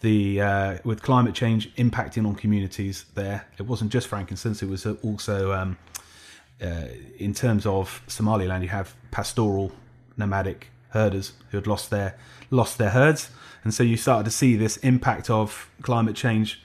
[0.00, 3.46] the uh, with climate change impacting on communities there.
[3.58, 5.78] It wasn't just frankincense; it was also um,
[6.60, 6.86] uh,
[7.18, 8.64] in terms of Somaliland.
[8.64, 9.70] You have pastoral
[10.16, 12.16] nomadic herders who had lost their
[12.50, 13.30] lost their herds
[13.64, 16.62] and so you started to see this impact of climate change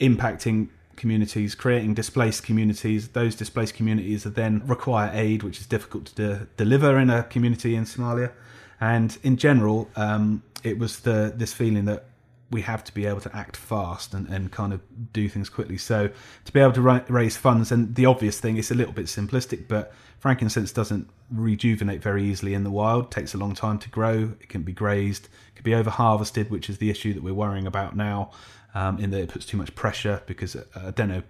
[0.00, 3.08] impacting communities, creating displaced communities.
[3.08, 7.74] Those displaced communities then require aid, which is difficult to de- deliver in a community
[7.74, 8.32] in Somalia.
[8.80, 12.06] And in general, um, it was the this feeling that
[12.50, 14.80] we have to be able to act fast and, and kind of
[15.12, 15.78] do things quickly.
[15.78, 16.10] So
[16.44, 19.06] to be able to ra- raise funds, and the obvious thing is a little bit
[19.06, 23.06] simplistic, but frankincense doesn't rejuvenate very easily in the wild.
[23.06, 24.32] It takes a long time to grow.
[24.40, 27.34] It can be grazed, it can be over harvested, which is the issue that we're
[27.34, 28.30] worrying about now.
[28.72, 31.24] Um, in that it puts too much pressure because uh, I don't know.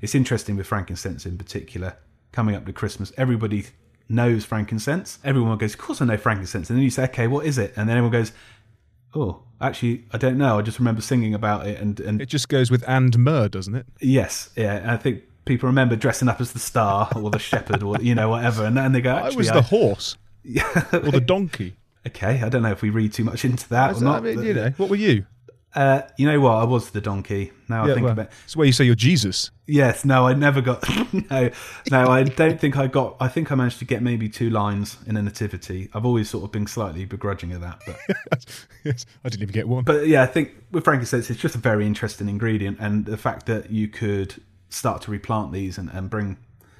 [0.00, 1.98] It's interesting with frankincense in particular.
[2.32, 3.66] Coming up to Christmas, everybody
[4.08, 5.18] knows frankincense.
[5.22, 7.74] Everyone goes, "Of course I know frankincense," and then you say, "Okay, what is it?"
[7.76, 8.32] And then everyone goes,
[9.14, 10.58] "Oh, actually, I don't know.
[10.58, 13.74] I just remember singing about it." And and it just goes with and myrrh, doesn't
[13.74, 13.86] it?
[14.00, 14.92] Yes, yeah.
[14.92, 18.28] I think people remember dressing up as the star or the shepherd or you know
[18.28, 20.16] whatever, and then they go, "I was the horse,
[20.92, 24.00] or the donkey." Okay, I don't know if we read too much into that or
[24.00, 24.18] not.
[24.18, 25.26] I mean, you know, what were you?
[25.74, 26.52] Uh, you know what?
[26.52, 27.52] I was the donkey.
[27.68, 29.50] Now yeah, I think well, about it's where you say you're Jesus.
[29.66, 30.04] Yes.
[30.04, 30.82] No, I never got.
[31.30, 31.50] no,
[31.90, 33.16] no, I don't think I got.
[33.20, 35.90] I think I managed to get maybe two lines in a nativity.
[35.92, 39.68] I've always sort of been slightly begrudging of that, but yes, I didn't even get
[39.68, 39.84] one.
[39.84, 43.46] But yeah, I think with frankincense, it's just a very interesting ingredient, and the fact
[43.46, 46.38] that you could start to replant these and, and bring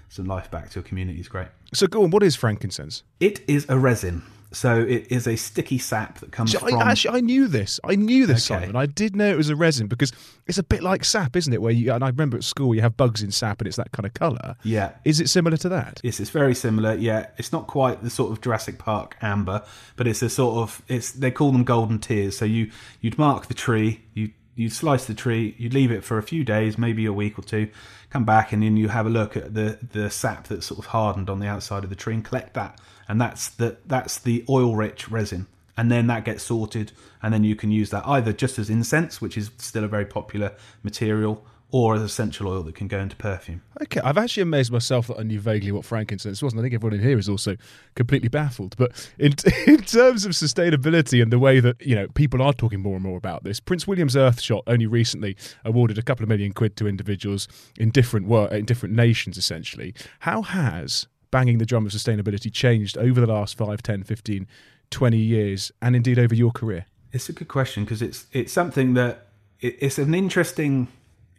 [0.09, 1.49] some life back to a community is great.
[1.75, 2.11] So, go on.
[2.11, 3.03] What is frankincense?
[3.21, 4.23] It is a resin.
[4.51, 6.75] So it is a sticky sap that comes So from.
[6.79, 7.79] I, actually, I knew this.
[7.85, 8.61] I knew this, Okay.
[8.63, 8.77] Simon.
[8.77, 10.11] I did know it was a resin because
[10.47, 11.61] it's a bit like sap, isn't it?
[11.61, 13.93] Where you and I remember at school you have bugs in sap and it's that
[13.93, 14.57] kind of colour.
[14.63, 16.01] yeah, Is it similar to that?
[16.03, 16.95] Yes, it's very similar.
[16.95, 19.63] Yeah, it's not quite the sort of Jurassic Park amber,
[19.97, 22.37] but it's a sort of it's they call them golden tears.
[22.39, 22.71] So you
[23.03, 26.43] you'd mark the tree, you you'd slice the tree, you'd leave it for a few
[26.43, 27.69] days, maybe a week or two,
[28.11, 30.87] come back and then you have a look at the the sap that's sort of
[30.87, 34.45] hardened on the outside of the tree and collect that, and that's the that's the
[34.49, 35.47] oil rich resin.
[35.77, 36.91] And then that gets sorted,
[37.23, 40.05] and then you can use that either just as incense, which is still a very
[40.05, 43.63] popular material, or as essential oil that can go into perfume.
[43.83, 46.75] Okay, I've actually amazed myself that I knew vaguely what frankincense was, and I think
[46.75, 47.57] everyone in here is also
[47.95, 48.77] completely baffled.
[48.77, 49.35] But in,
[49.67, 53.05] in terms of sustainability and the way that you know people are talking more and
[53.05, 56.89] more about this, Prince William's Earthshot only recently awarded a couple of million quid to
[56.89, 57.47] individuals
[57.79, 59.95] in different wor- in different nations, essentially.
[60.21, 64.47] How has banging the drum of sustainability changed over the last 5, 10, 15,
[64.91, 66.87] 20 years, and indeed over your career?
[67.13, 69.29] It's a good question because it's it's something that
[69.61, 70.89] it, it's an interesting,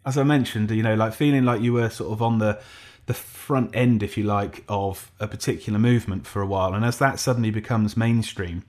[0.04, 2.60] as I mentioned, you know, like feeling like you were sort of on the
[3.06, 6.98] the front end, if you like, of a particular movement for a while, and as
[6.98, 8.64] that suddenly becomes mainstream,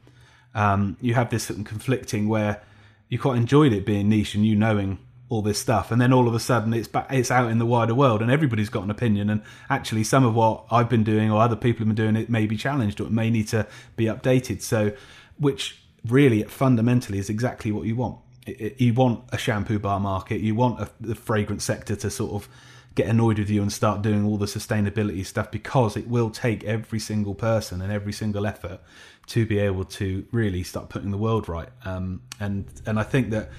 [0.56, 2.62] um, you have this conflicting where
[3.10, 4.98] you quite enjoyed it being niche and you knowing
[5.32, 7.66] all this stuff, and then all of a sudden it's back, it's out in the
[7.66, 11.32] wider world, and everybody's got an opinion, and actually some of what I've been doing
[11.32, 13.66] or other people have been doing it may be challenged or it may need to
[13.96, 14.62] be updated.
[14.62, 14.92] So,
[15.38, 18.18] which really fundamentally is exactly what you want.
[18.46, 22.50] You want a shampoo bar market, you want a, the fragrance sector to sort of
[22.96, 26.66] get annoyed with you and start doing all the sustainability stuff because it will take
[26.66, 28.82] every single person and every single effort
[29.28, 31.70] to be able to really start putting the world right.
[31.86, 33.50] Um, and and I think that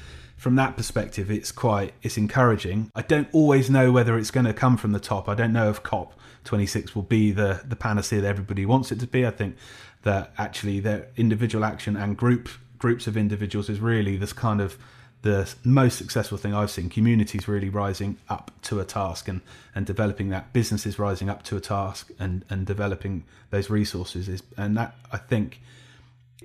[0.42, 2.90] from that perspective, it's quite it's encouraging.
[2.96, 5.28] I don't always know whether it's going to come from the top.
[5.28, 8.98] I don't know if COP 26 will be the the panacea that everybody wants it
[8.98, 9.24] to be.
[9.24, 9.54] I think
[10.02, 14.76] that actually their individual action and group groups of individuals is really this kind of
[15.22, 16.90] the most successful thing I've seen.
[16.90, 19.42] Communities really rising up to a task and,
[19.76, 20.52] and developing that.
[20.52, 25.18] Businesses rising up to a task and, and developing those resources is, and that I
[25.18, 25.60] think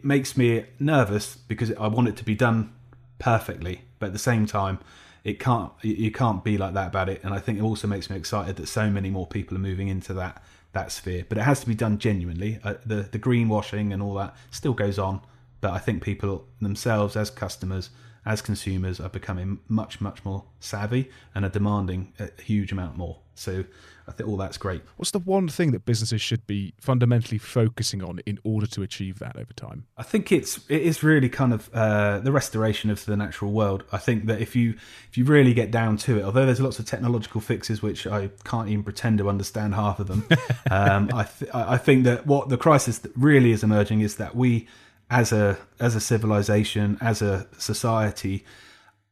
[0.04, 2.76] makes me nervous because I want it to be done
[3.20, 4.80] perfectly, but at the same time,
[5.24, 5.72] it can't.
[5.82, 7.24] You can't be like that about it.
[7.24, 9.88] And I think it also makes me excited that so many more people are moving
[9.88, 10.42] into that
[10.74, 11.26] that sphere.
[11.28, 12.60] But it has to be done genuinely.
[12.64, 15.22] Uh, the the greenwashing and all that still goes on,
[15.62, 17.90] but I think people themselves as customers.
[18.26, 23.20] As consumers are becoming much, much more savvy and are demanding a huge amount more.
[23.36, 23.64] So
[24.08, 24.82] I think all that's great.
[24.96, 29.20] What's the one thing that businesses should be fundamentally focusing on in order to achieve
[29.20, 29.86] that over time?
[29.98, 33.84] I think it's it is really kind of uh, the restoration of the natural world.
[33.92, 34.76] I think that if you
[35.10, 38.30] if you really get down to it, although there's lots of technological fixes which I
[38.46, 40.26] can't even pretend to understand half of them,
[40.72, 44.36] um, I th- I think that what the crisis that really is emerging is that
[44.36, 44.68] we,
[45.10, 48.46] as a as a civilization, as a society,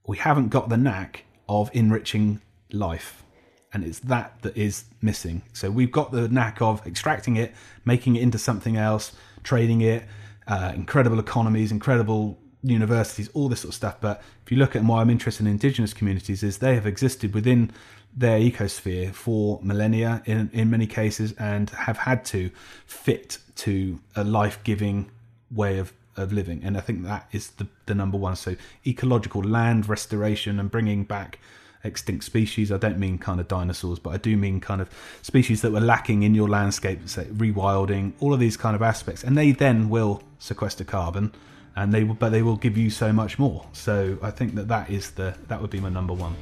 [0.08, 2.39] we haven't got the knack of enriching
[2.71, 3.24] life
[3.75, 5.41] and it's that that is missing.
[5.51, 9.11] So we've got the knack of extracting it, making it into something else,
[9.43, 10.05] trading it,
[10.47, 13.97] uh, incredible economies, incredible universities, all this sort of stuff.
[13.99, 17.33] But if you look at why I'm interested in indigenous communities, is they have existed
[17.33, 17.69] within
[18.15, 22.51] their ecosphere for millennia in in many cases, and have had to
[22.85, 25.11] fit to a life giving
[25.51, 28.55] way of of living and i think that is the, the number one so
[28.88, 31.39] ecological land restoration and bringing back
[31.86, 32.71] extinct species.
[32.71, 34.89] I don't mean kind of dinosaurs but i do mean kind of
[35.21, 39.24] species that were lacking in your landscape say rewilding all of these kind of aspects.
[39.24, 41.32] And they then will sequester carbon
[41.76, 43.65] and they will but they will give you so much more.
[43.74, 46.36] So i think that that is the that would be my number one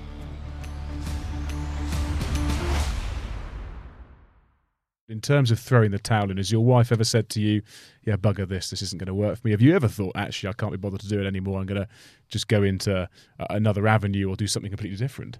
[5.09, 7.61] In terms of throwing the towel in, has your wife ever said to you,
[8.05, 8.69] "Yeah, bugger this.
[8.69, 9.51] This isn't going to work for me"?
[9.51, 11.59] Have you ever thought, "Actually, I can't be bothered to do it anymore.
[11.59, 11.89] I'm going to
[12.29, 13.09] just go into
[13.49, 15.39] another avenue or do something completely different"?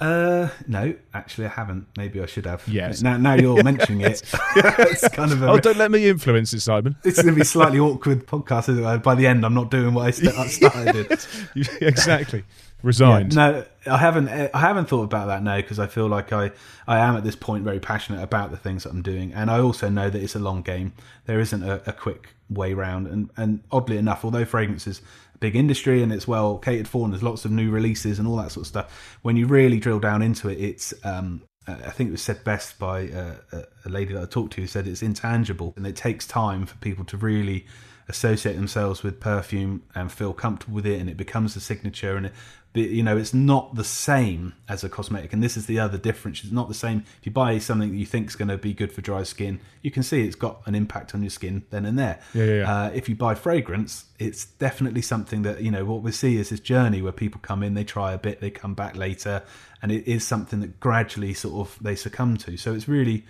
[0.00, 1.86] Uh, no, actually, I haven't.
[1.96, 2.66] Maybe I should have.
[2.66, 3.00] Yes.
[3.00, 4.22] Now, now you're mentioning it,
[4.56, 6.96] it's kind of a, Oh, don't let me influence it, Simon.
[7.04, 9.02] it's going to be slightly awkward podcast.
[9.04, 11.24] By the end, I'm not doing what I started.
[11.54, 12.42] You- exactly.
[12.84, 13.34] Resigned.
[13.34, 14.28] No, I haven't.
[14.28, 16.50] I haven't thought about that now because I feel like I,
[16.86, 19.58] I am at this point very passionate about the things that I'm doing, and I
[19.58, 20.92] also know that it's a long game.
[21.24, 25.00] There isn't a, a quick way round, and and oddly enough, although fragrance is
[25.34, 28.28] a big industry and it's well catered for, and there's lots of new releases and
[28.28, 31.90] all that sort of stuff, when you really drill down into it, it's um, I
[31.90, 34.66] think it was said best by uh, a- a lady that I talked to who
[34.66, 37.64] said it's intangible and it takes time for people to really
[38.08, 42.16] associate themselves with perfume and feel comfortable with it, and it becomes a signature.
[42.16, 45.32] And it, you know, it's not the same as a cosmetic.
[45.32, 46.42] And this is the other difference.
[46.42, 47.04] It's not the same.
[47.20, 49.60] If you buy something that you think is going to be good for dry skin,
[49.82, 52.20] you can see it's got an impact on your skin then and there.
[52.34, 52.72] Yeah, yeah, yeah.
[52.72, 56.50] Uh, if you buy fragrance, it's definitely something that you know what we see is
[56.50, 59.42] this journey where people come in, they try a bit, they come back later,
[59.80, 62.56] and it is something that gradually sort of they succumb to.
[62.56, 63.24] So it's really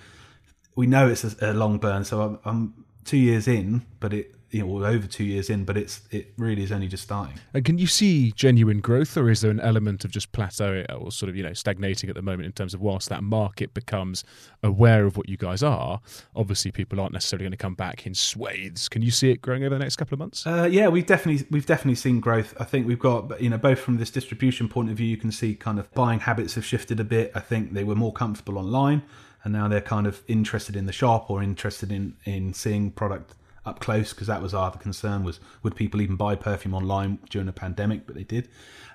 [0.76, 2.04] we know it's a, a long burn.
[2.04, 5.76] So I'm, I'm two years in, but it you know over two years in, but
[5.76, 7.34] it's it really is only just starting.
[7.52, 11.10] And can you see genuine growth, or is there an element of just plateauing or
[11.10, 14.22] sort of you know stagnating at the moment in terms of whilst that market becomes
[14.62, 16.00] aware of what you guys are?
[16.36, 18.88] Obviously, people aren't necessarily going to come back in swathes.
[18.88, 20.46] Can you see it growing over the next couple of months?
[20.46, 22.54] Uh, yeah, we've definitely we've definitely seen growth.
[22.60, 25.32] I think we've got you know both from this distribution point of view, you can
[25.32, 27.32] see kind of buying habits have shifted a bit.
[27.34, 29.02] I think they were more comfortable online,
[29.44, 33.34] and now they're kind of interested in the shop or interested in in seeing product
[33.66, 37.48] up close because that was our concern was would people even buy perfume online during
[37.48, 38.06] a pandemic?
[38.06, 38.48] But they did.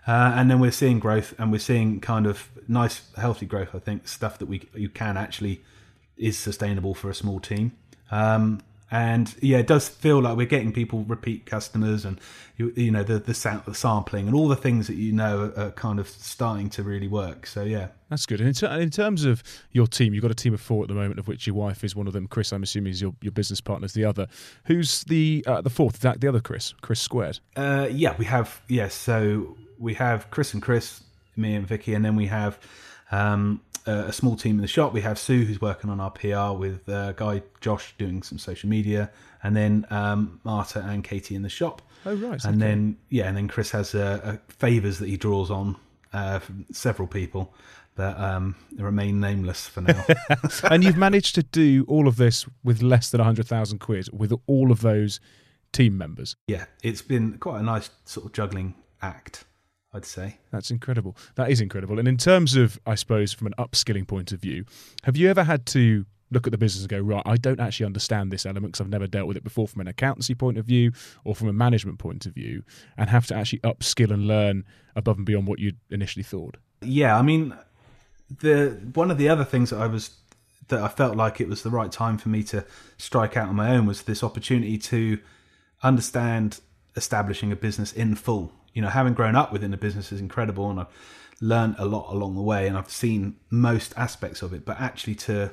[0.07, 3.79] Uh, and then we're seeing growth and we're seeing kind of nice healthy growth i
[3.79, 5.61] think stuff that we you can actually
[6.19, 7.71] is sustainable for a small team.
[8.11, 12.19] Um, and yeah it does feel like we're getting people repeat customers and
[12.57, 15.71] you, you know the, the sampling and all the things that you know are, are
[15.71, 18.39] kind of starting to really work so yeah that's good.
[18.39, 20.87] And in, ter- in, terms of your team, you've got a team of four at
[20.87, 22.27] the moment, of which your wife is one of them.
[22.27, 24.27] Chris, I'm assuming, is your, your business partner is the other.
[24.65, 25.95] Who's the uh, the fourth?
[25.95, 26.73] Is that the other Chris?
[26.81, 27.39] Chris squared.
[27.55, 28.61] Uh, yeah, we have.
[28.67, 31.03] Yes, so we have Chris and Chris,
[31.35, 32.59] me and Vicky, and then we have
[33.11, 34.93] um, a, a, small team in the shop.
[34.93, 38.69] We have Sue, who's working on our PR, with uh, Guy Josh doing some social
[38.69, 39.11] media,
[39.43, 41.81] and then um, Marta and Katie in the shop.
[42.05, 42.43] Oh right.
[42.45, 42.71] And okay.
[42.71, 45.75] then yeah, and then Chris has a favors that he draws on
[46.13, 47.53] uh, from several people
[47.95, 50.05] that um, remain nameless for now.
[50.71, 54.71] and you've managed to do all of this with less than 100,000 quid with all
[54.71, 55.19] of those
[55.73, 56.35] team members.
[56.47, 59.43] Yeah, it's been quite a nice sort of juggling act.
[59.93, 60.37] I'd say.
[60.51, 61.17] That's incredible.
[61.35, 61.99] That is incredible.
[61.99, 64.65] And in terms of, I suppose, from an upskilling point of view,
[65.03, 67.87] have you ever had to look at the business and go, right, I don't actually
[67.87, 70.65] understand this element because I've never dealt with it before from an accountancy point of
[70.65, 70.91] view
[71.23, 72.63] or from a management point of view,
[72.97, 74.63] and have to actually upskill and learn
[74.95, 76.57] above and beyond what you initially thought?
[76.81, 77.55] Yeah, I mean,
[78.41, 80.11] the one of the other things that I was
[80.67, 82.63] that I felt like it was the right time for me to
[82.97, 85.17] strike out on my own was this opportunity to
[85.81, 86.59] understand
[86.95, 88.53] establishing a business in full.
[88.73, 90.87] You know, having grown up within a business is incredible, and I've
[91.41, 94.65] learned a lot along the way, and I've seen most aspects of it.
[94.65, 95.51] But actually, to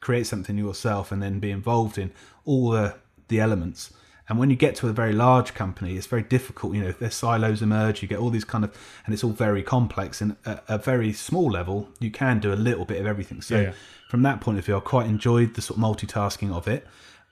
[0.00, 2.12] create something yourself and then be involved in
[2.44, 2.96] all the
[3.28, 3.90] the elements
[4.28, 6.74] and when you get to a very large company, it's very difficult.
[6.74, 8.00] You know, their silos emerge.
[8.00, 10.20] You get all these kind of, and it's all very complex.
[10.20, 13.42] And at a very small level, you can do a little bit of everything.
[13.42, 13.72] So, yeah, yeah.
[14.08, 16.86] from that point of view, I quite enjoyed the sort of multitasking of it.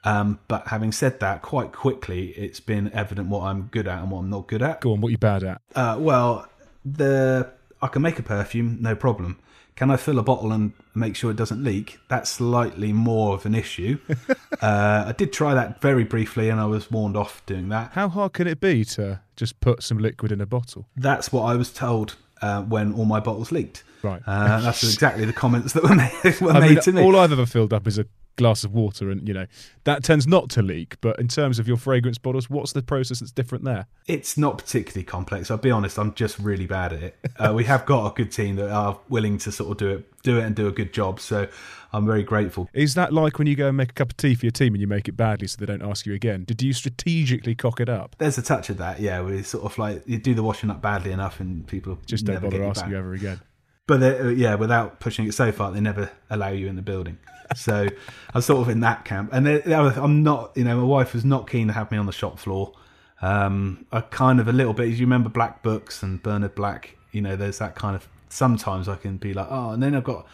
[0.05, 4.11] Um, but having said that, quite quickly, it's been evident what I'm good at and
[4.11, 4.81] what I'm not good at.
[4.81, 5.61] Go on, what you bad at?
[5.75, 6.49] Uh, well,
[6.85, 9.39] the I can make a perfume, no problem.
[9.75, 11.99] Can I fill a bottle and make sure it doesn't leak?
[12.09, 13.99] That's slightly more of an issue.
[14.61, 17.93] uh, I did try that very briefly and I was warned off doing that.
[17.93, 20.87] How hard can it be to just put some liquid in a bottle?
[20.95, 23.83] That's what I was told uh, when all my bottles leaked.
[24.03, 24.21] Right.
[24.27, 27.03] Uh, that's exactly the comments that were made, were made mean, to me.
[27.03, 29.47] All I've ever filled up is a glass of water and you know
[29.85, 33.21] that tends not to leak but in terms of your fragrance bottles what's the process
[33.21, 33.87] that's different there?
[34.07, 35.51] It's not particularly complex.
[35.51, 37.19] I'll be honest i'm just really bad at it.
[37.39, 40.23] Uh, we have got a good team that are willing to sort of do it
[40.23, 41.49] do it and do a good job so
[41.93, 42.69] i'm very grateful.
[42.73, 44.75] Is that like when you go and make a cup of tea for your team
[44.75, 46.45] and you make it badly so they don't ask you again?
[46.45, 48.17] Did you strategically cock it up?
[48.19, 49.21] There's a touch of that yeah.
[49.23, 52.43] We sort of like you do the washing up badly enough and people just don't
[52.43, 53.41] bother asking you ever again
[53.87, 57.19] but uh, yeah without pushing it so far they never allow you in the building
[57.57, 57.89] so
[58.35, 59.33] I'm sort of in that camp.
[59.33, 62.13] And I'm not, you know, my wife was not keen to have me on the
[62.13, 62.73] shop floor.
[63.21, 64.89] Um, I kind of a little bit.
[64.89, 66.97] You remember Black Books and Bernard Black?
[67.13, 68.09] You know, there's that kind of.
[68.29, 70.27] Sometimes I can be like, oh, and then I've got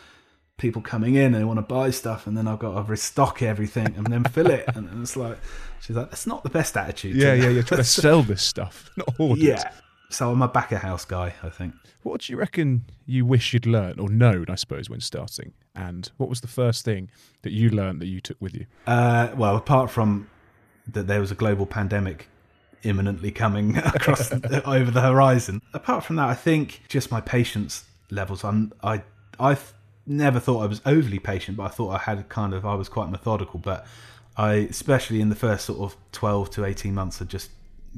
[0.57, 3.43] people coming in and they want to buy stuff, and then I've got to restock
[3.43, 5.37] everything and then fill it, and, and it's like,
[5.81, 7.17] she's like, that's not the best attitude.
[7.17, 9.73] Yeah, yeah, you're trying to sell this stuff, not hoard yeah.
[10.11, 11.75] So I'm a back of house guy, I think.
[12.03, 15.53] What do you reckon you wish you'd learned or known, I suppose, when starting?
[15.75, 17.11] And what was the first thing
[17.43, 18.67] that you learned that you took with you?
[18.87, 20.29] Uh, well, apart from
[20.87, 22.29] that there was a global pandemic
[22.83, 24.33] imminently coming across
[24.65, 25.61] over the horizon.
[25.75, 28.45] Apart from that, I think just my patience levels.
[28.45, 29.03] I'm, I
[29.39, 29.59] I
[30.07, 32.89] never thought I was overly patient, but I thought I had kind of I was
[32.89, 33.61] quite methodical.
[33.61, 33.87] But
[34.37, 37.51] I, especially in the first sort of twelve to eighteen months, I just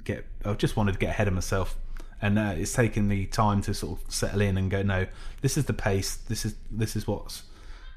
[0.04, 1.78] get I just wanted to get ahead of myself
[2.22, 5.06] and uh, it's taken me time to sort of settle in and go no
[5.40, 7.44] this is the pace this is this is what's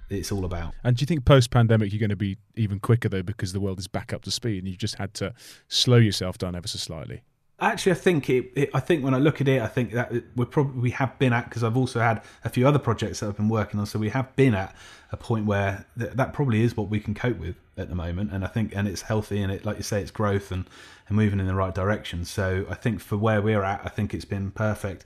[0.09, 0.73] it's all about.
[0.83, 3.59] And do you think post pandemic you're going to be even quicker though because the
[3.59, 5.33] world is back up to speed and you've just had to
[5.67, 7.21] slow yourself down ever so slightly?
[7.59, 10.11] Actually, I think it, it, I think when I look at it, I think that
[10.35, 13.27] we're probably we have been at because I've also had a few other projects that
[13.27, 13.85] I've been working on.
[13.85, 14.75] So we have been at
[15.11, 18.31] a point where th- that probably is what we can cope with at the moment,
[18.31, 20.65] and I think and it's healthy and it, like you say, it's growth and
[21.07, 22.25] and moving in the right direction.
[22.25, 25.05] So I think for where we're at, I think it's been perfect.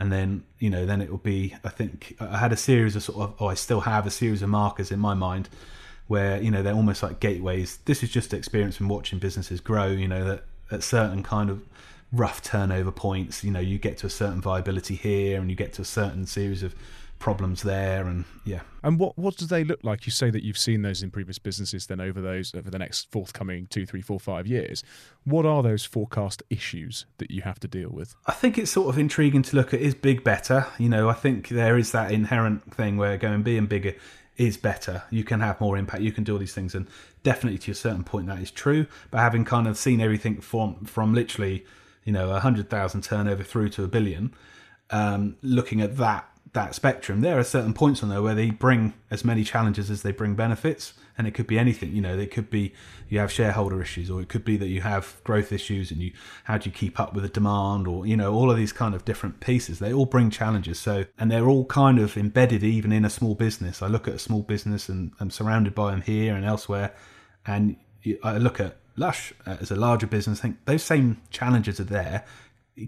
[0.00, 1.54] And then you know, then it will be.
[1.64, 4.42] I think I had a series of sort of, oh, I still have a series
[4.42, 5.48] of markers in my mind
[6.06, 7.78] where you know they're almost like gateways.
[7.84, 9.86] This is just experience from watching businesses grow.
[9.86, 11.62] You know that at certain kind of
[12.12, 13.44] rough turnover points.
[13.44, 16.26] You know, you get to a certain viability here, and you get to a certain
[16.26, 16.74] series of
[17.18, 18.60] problems there, and yeah.
[18.82, 20.06] And what what do they look like?
[20.06, 21.86] You say that you've seen those in previous businesses.
[21.86, 24.82] Then over those over the next forthcoming two, three, four, five years,
[25.24, 28.14] what are those forecast issues that you have to deal with?
[28.26, 29.80] I think it's sort of intriguing to look at.
[29.80, 30.66] Is big better?
[30.78, 33.94] You know, I think there is that inherent thing where going being bigger
[34.36, 35.02] is better.
[35.10, 36.02] You can have more impact.
[36.02, 36.86] You can do all these things, and
[37.22, 38.86] definitely to a certain point that is true.
[39.10, 41.64] But having kind of seen everything from from literally
[42.08, 44.32] you know, a hundred thousand turnover through to a billion,
[44.88, 48.94] um, looking at that that spectrum, there are certain points on there where they bring
[49.10, 51.94] as many challenges as they bring benefits, and it could be anything.
[51.94, 52.72] You know, it could be
[53.08, 56.12] you have shareholder issues, or it could be that you have growth issues, and you
[56.44, 58.94] how do you keep up with the demand, or you know, all of these kind
[58.94, 59.78] of different pieces.
[59.78, 60.78] They all bring challenges.
[60.78, 63.82] So, and they're all kind of embedded even in a small business.
[63.82, 66.94] I look at a small business, and I'm surrounded by them here and elsewhere,
[67.46, 67.76] and
[68.22, 72.24] I look at Lush as a larger business, I think those same challenges are there.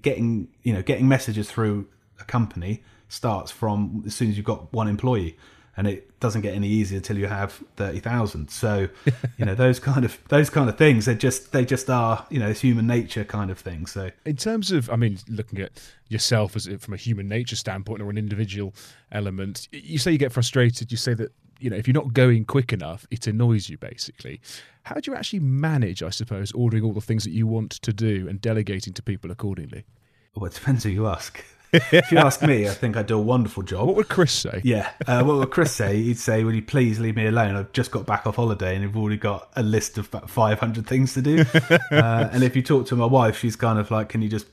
[0.02, 1.88] Getting you know getting messages through
[2.20, 5.36] a company starts from as soon as you've got one employee,
[5.76, 8.50] and it doesn't get any easier until you have thirty thousand.
[8.50, 8.88] So
[9.36, 11.04] you know those kind of those kind of things.
[11.04, 13.86] They just they just are you know it's human nature kind of thing.
[13.86, 15.72] So in terms of, I mean, looking at
[16.08, 18.74] yourself as from a human nature standpoint or an individual
[19.12, 20.90] element, you say you get frustrated.
[20.90, 24.40] You say that you know if you're not going quick enough, it annoys you basically.
[24.84, 27.92] How do you actually manage, I suppose, ordering all the things that you want to
[27.92, 29.84] do and delegating to people accordingly?
[30.34, 31.44] Well, it depends who you ask.
[31.72, 33.86] if you ask me, I think I do a wonderful job.
[33.86, 34.60] What would Chris say?
[34.64, 36.02] Yeah, uh, what would Chris say?
[36.02, 37.56] He'd say, "Will you please leave me alone?
[37.56, 40.58] I've just got back off holiday and I've already got a list of about five
[40.58, 41.44] hundred things to do."
[41.90, 44.46] uh, and if you talk to my wife, she's kind of like, "Can you just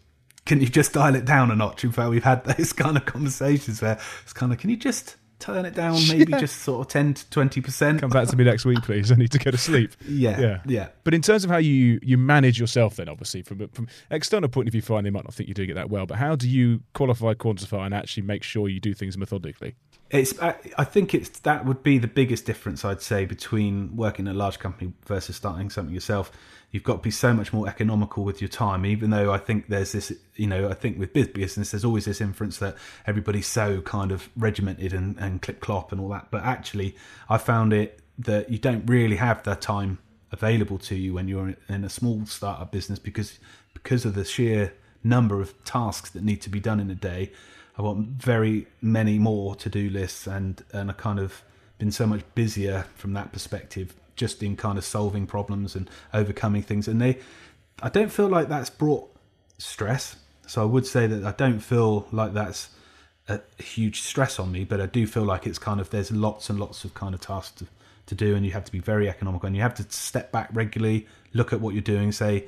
[0.45, 3.05] can you just dial it down a notch?" In fact, we've had those kind of
[3.05, 6.39] conversations where it's kind of, "Can you just turn it down maybe yeah.
[6.39, 7.99] just sort of 10 to 20%.
[7.99, 9.11] Come back to me next week, please.
[9.11, 9.91] I need to go to sleep.
[10.07, 10.61] yeah, yeah.
[10.65, 10.88] Yeah.
[11.03, 14.67] But in terms of how you, you manage yourself then, obviously, from from external point
[14.67, 16.49] of view, fine, they might not think you're doing it that well, but how do
[16.49, 19.75] you qualify, quantify, and actually make sure you do things methodically?
[20.09, 20.39] It's.
[20.41, 24.35] I, I think it's that would be the biggest difference I'd say between working in
[24.35, 26.31] a large company versus starting something yourself
[26.72, 28.86] you've got to be so much more economical with your time.
[28.86, 32.05] Even though I think there's this, you know, I think with biz business there's always
[32.05, 36.30] this inference that everybody's so kind of regimented and, and clip clop and all that.
[36.30, 36.95] But actually,
[37.30, 39.99] I found it that you don't really have that time
[40.32, 43.39] available to you when you're in a small startup business because
[43.74, 47.32] because of the sheer number of tasks that need to be done in a day.
[47.78, 51.43] I want very many more to do lists and and I kind of
[51.78, 56.63] been so much busier from that perspective just in kind of solving problems and overcoming
[56.63, 56.88] things.
[56.88, 57.20] And they,
[57.82, 59.09] I don't feel like that's brought
[59.57, 60.18] stress.
[60.47, 62.70] So I would say that I don't feel like that's
[63.30, 66.49] a huge stress on me, but I do feel like it's kind of there's lots
[66.49, 67.68] and lots of kind of tasks to,
[68.05, 70.49] to do, and you have to be very economical, and you have to step back
[70.53, 72.45] regularly, look at what you're doing, say,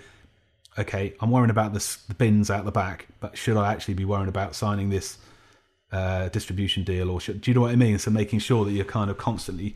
[0.78, 4.06] okay, I'm worrying about this, the bins out the back, but should I actually be
[4.06, 5.18] worrying about signing this
[5.92, 8.00] uh, distribution deal, or should, do you know what I mean?
[8.00, 9.76] So making sure that you're kind of constantly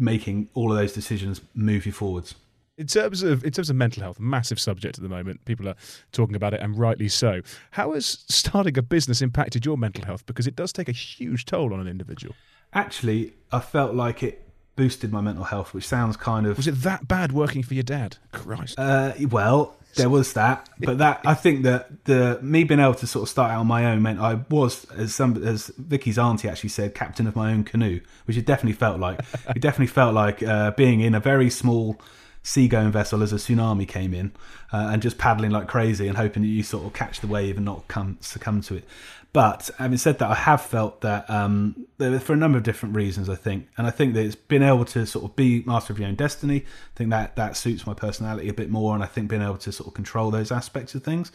[0.00, 2.34] making all of those decisions move you forwards.
[2.78, 5.44] In terms of in terms of mental health, massive subject at the moment.
[5.44, 5.74] People are
[6.12, 7.42] talking about it, and rightly so.
[7.72, 10.24] How has starting a business impacted your mental health?
[10.24, 12.34] Because it does take a huge toll on an individual.
[12.72, 16.56] Actually, I felt like it boosted my mental health, which sounds kind of.
[16.56, 18.16] Was it that bad working for your dad?
[18.32, 18.78] Christ.
[18.78, 23.06] Uh, well, there was that, but that I think that the me being able to
[23.06, 26.48] sort of start out on my own meant I was, as some as Vicky's auntie
[26.48, 29.20] actually said, captain of my own canoe, which it definitely felt like.
[29.54, 32.00] it definitely felt like uh, being in a very small
[32.42, 34.32] seagoing vessel as a tsunami came in,
[34.72, 37.56] uh, and just paddling like crazy and hoping that you sort of catch the wave
[37.56, 38.84] and not come succumb to it.
[39.32, 43.28] But having said that, I have felt that um, for a number of different reasons,
[43.28, 46.00] I think, and I think that it's been able to sort of be master of
[46.00, 46.64] your own destiny.
[46.64, 49.58] I think that that suits my personality a bit more, and I think being able
[49.58, 51.30] to sort of control those aspects of things.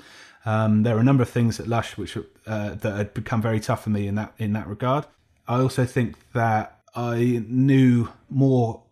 [0.45, 3.61] Um, there are a number of things at Lush which uh, that had become very
[3.61, 5.05] tough for me in that in that regard.
[5.47, 8.83] I also think that I knew more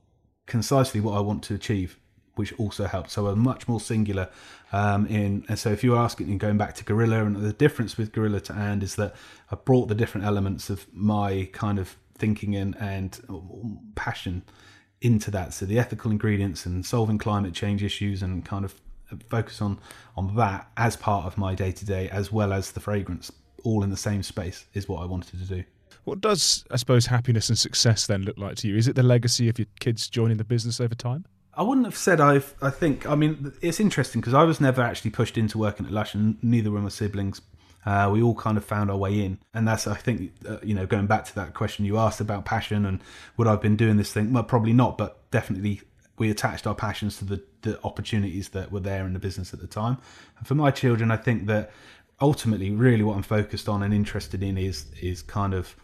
[0.46, 1.98] concisely what I want to achieve
[2.36, 3.12] which also helped.
[3.12, 4.30] So a much more singular
[4.72, 5.46] um, in.
[5.48, 8.40] And so if you're asking and going back to Gorilla, and the difference with Gorilla
[8.42, 9.16] to And is that
[9.52, 13.20] I brought the different elements of my kind of thinking and, and
[13.96, 14.44] passion
[15.02, 15.54] into that.
[15.54, 18.76] So the ethical ingredients and solving climate change issues and kind of
[19.30, 19.80] focus on
[20.16, 23.32] on that as part of my day to day, as well as the fragrance,
[23.64, 25.64] all in the same space, is what I wanted to do.
[26.06, 28.76] What does, I suppose, happiness and success then look like to you?
[28.76, 31.26] Is it the legacy of your kids joining the business over time?
[31.56, 32.56] I wouldn't have said I've.
[32.62, 33.08] I think.
[33.08, 36.38] I mean, it's interesting because I was never actually pushed into working at Lush, and
[36.44, 37.42] neither were my siblings.
[37.86, 40.74] Uh, we all kind of found our way in, and that's I think uh, you
[40.74, 43.02] know going back to that question you asked about passion and
[43.38, 44.32] would I've been doing this thing?
[44.32, 45.82] Well, probably not, but definitely
[46.18, 49.60] we attached our passions to the, the opportunities that were there in the business at
[49.60, 49.98] the time.
[50.38, 51.72] And for my children, I think that
[52.22, 55.76] ultimately, really, what I'm focused on and interested in is is kind of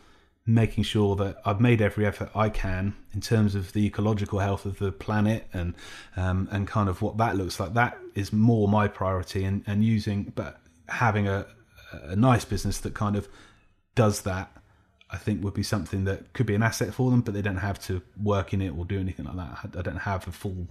[0.50, 4.66] making sure that I've made every effort I can in terms of the ecological health
[4.66, 5.76] of the planet and
[6.18, 7.74] um, and kind of what that looks like.
[7.74, 11.46] That is more my priority, and, and using but having a,
[12.04, 13.28] a nice business that kind of
[13.96, 14.52] does that,
[15.12, 17.58] I think would be something that could be an asset for them, but they don't
[17.58, 19.78] have to work in it or do anything like that.
[19.78, 20.68] I don't have a full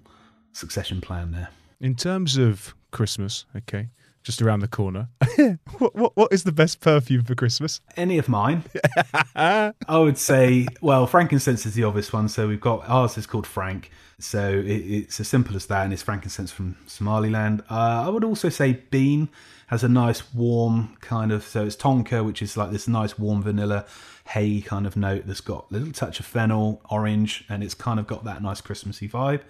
[0.53, 1.49] succession plan there.
[1.81, 3.89] In terms of Christmas, okay,
[4.23, 5.09] just around the corner.
[5.79, 7.81] what, what, what is the best perfume for Christmas?
[7.97, 8.65] Any of mine.
[9.35, 12.29] I would say, well, frankincense is the obvious one.
[12.29, 13.91] So we've got ours is called Frank.
[14.19, 17.63] So it, it's as simple as that, and it's frankincense from Somaliland.
[17.71, 19.29] Uh, I would also say Bean
[19.69, 21.45] has a nice warm kind of.
[21.45, 23.87] So it's tonka, which is like this nice warm vanilla
[24.29, 27.99] hay kind of note that's got a little touch of fennel, orange, and it's kind
[27.99, 29.41] of got that nice Christmassy vibe.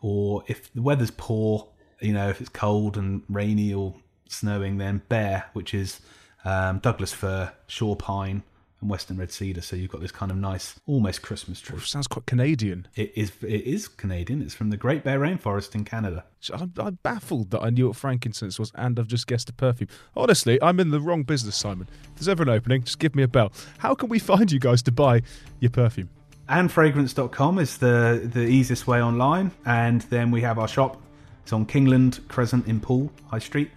[0.00, 1.68] Or if the weather's poor,
[2.00, 3.94] you know, if it's cold and rainy or
[4.28, 6.00] snowing, then Bear, which is
[6.44, 8.42] um, Douglas fir, Shore pine,
[8.80, 9.60] and Western red cedar.
[9.60, 11.78] So you've got this kind of nice, almost Christmas tree.
[11.80, 12.86] sounds quite Canadian.
[12.94, 13.32] It is.
[13.42, 14.42] It is Canadian.
[14.42, 16.24] It's from the Great Bear Rainforest in Canada.
[16.52, 19.88] I'm, I'm, baffled that I knew what frankincense was, and I've just guessed a perfume.
[20.16, 21.88] Honestly, I'm in the wrong business, Simon.
[22.04, 23.52] If there's ever an opening, just give me a bell.
[23.78, 25.22] How can we find you guys to buy
[25.60, 26.10] your perfume?
[26.48, 31.02] Andfragrance.com is the the easiest way online, and then we have our shop.
[31.42, 33.70] It's on Kingland Crescent in Poole High Street.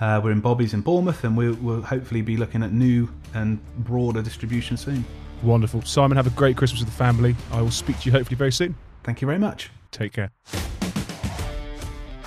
[0.00, 3.60] Uh, we're in Bobby's in Bournemouth, and we'll, we'll hopefully be looking at new and
[3.84, 5.04] broader distribution soon.
[5.42, 5.82] Wonderful.
[5.82, 7.36] Simon, have a great Christmas with the family.
[7.52, 8.74] I will speak to you hopefully very soon.
[9.02, 9.70] Thank you very much.
[9.90, 10.30] Take care.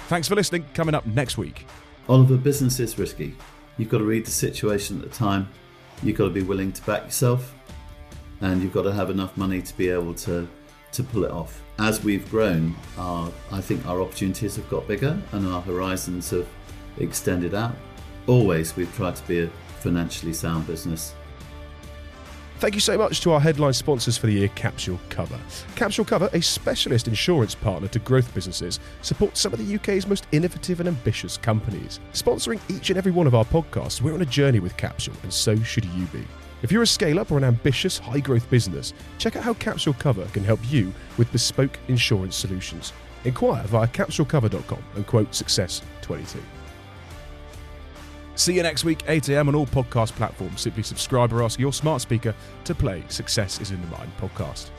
[0.07, 0.65] Thanks for listening.
[0.73, 1.65] Coming up next week.
[2.07, 3.35] Oliver, business is risky.
[3.77, 5.49] You've got to read the situation at the time.
[6.01, 7.53] You've got to be willing to back yourself,
[8.39, 10.47] and you've got to have enough money to be able to
[10.93, 11.61] to pull it off.
[11.79, 16.47] As we've grown, our I think our opportunities have got bigger and our horizons have
[16.99, 17.75] extended out.
[18.27, 21.13] Always, we've tried to be a financially sound business.
[22.59, 25.39] Thank you so much to our headline sponsors for the year, Capsule Cover.
[25.75, 30.25] Capsule Cover, a specialist insurance partner to growth businesses, supports some of the UK's most
[30.31, 31.99] innovative and ambitious companies.
[32.13, 35.31] Sponsoring each and every one of our podcasts, we're on a journey with Capsule, and
[35.31, 36.23] so should you be.
[36.63, 39.93] If you're a scale up or an ambitious high growth business, check out how Capsule
[39.93, 42.91] Cover can help you with bespoke insurance solutions.
[43.23, 46.41] Inquire via capsulecover.com and quote success 22.
[48.37, 50.61] See you next week, 8am on all podcast platforms.
[50.61, 52.35] Simply subscribe or ask your smart speaker
[52.65, 54.69] to play Success is in the Mind podcast.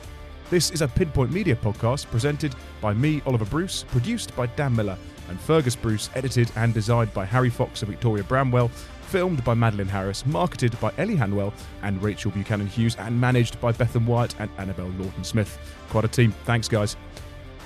[0.49, 4.97] This is a Pinpoint Media podcast presented by me, Oliver Bruce, produced by Dan Miller
[5.27, 8.69] and Fergus Bruce, edited and designed by Harry Fox and Victoria Bramwell,
[9.07, 11.51] filmed by Madeline Harris, marketed by Ellie Hanwell
[11.83, 15.59] and Rachel Buchanan Hughes, and managed by Bethan Wyatt and Annabelle Lawton Smith.
[15.89, 16.31] Quite a team.
[16.45, 16.95] Thanks, guys.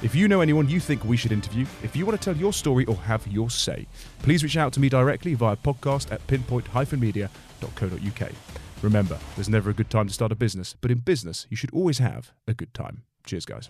[0.01, 2.51] If you know anyone you think we should interview, if you want to tell your
[2.51, 3.87] story or have your say,
[4.21, 8.31] please reach out to me directly via podcast at pinpoint-media.co.uk.
[8.81, 11.71] Remember, there's never a good time to start a business, but in business, you should
[11.71, 13.03] always have a good time.
[13.25, 13.69] Cheers, guys.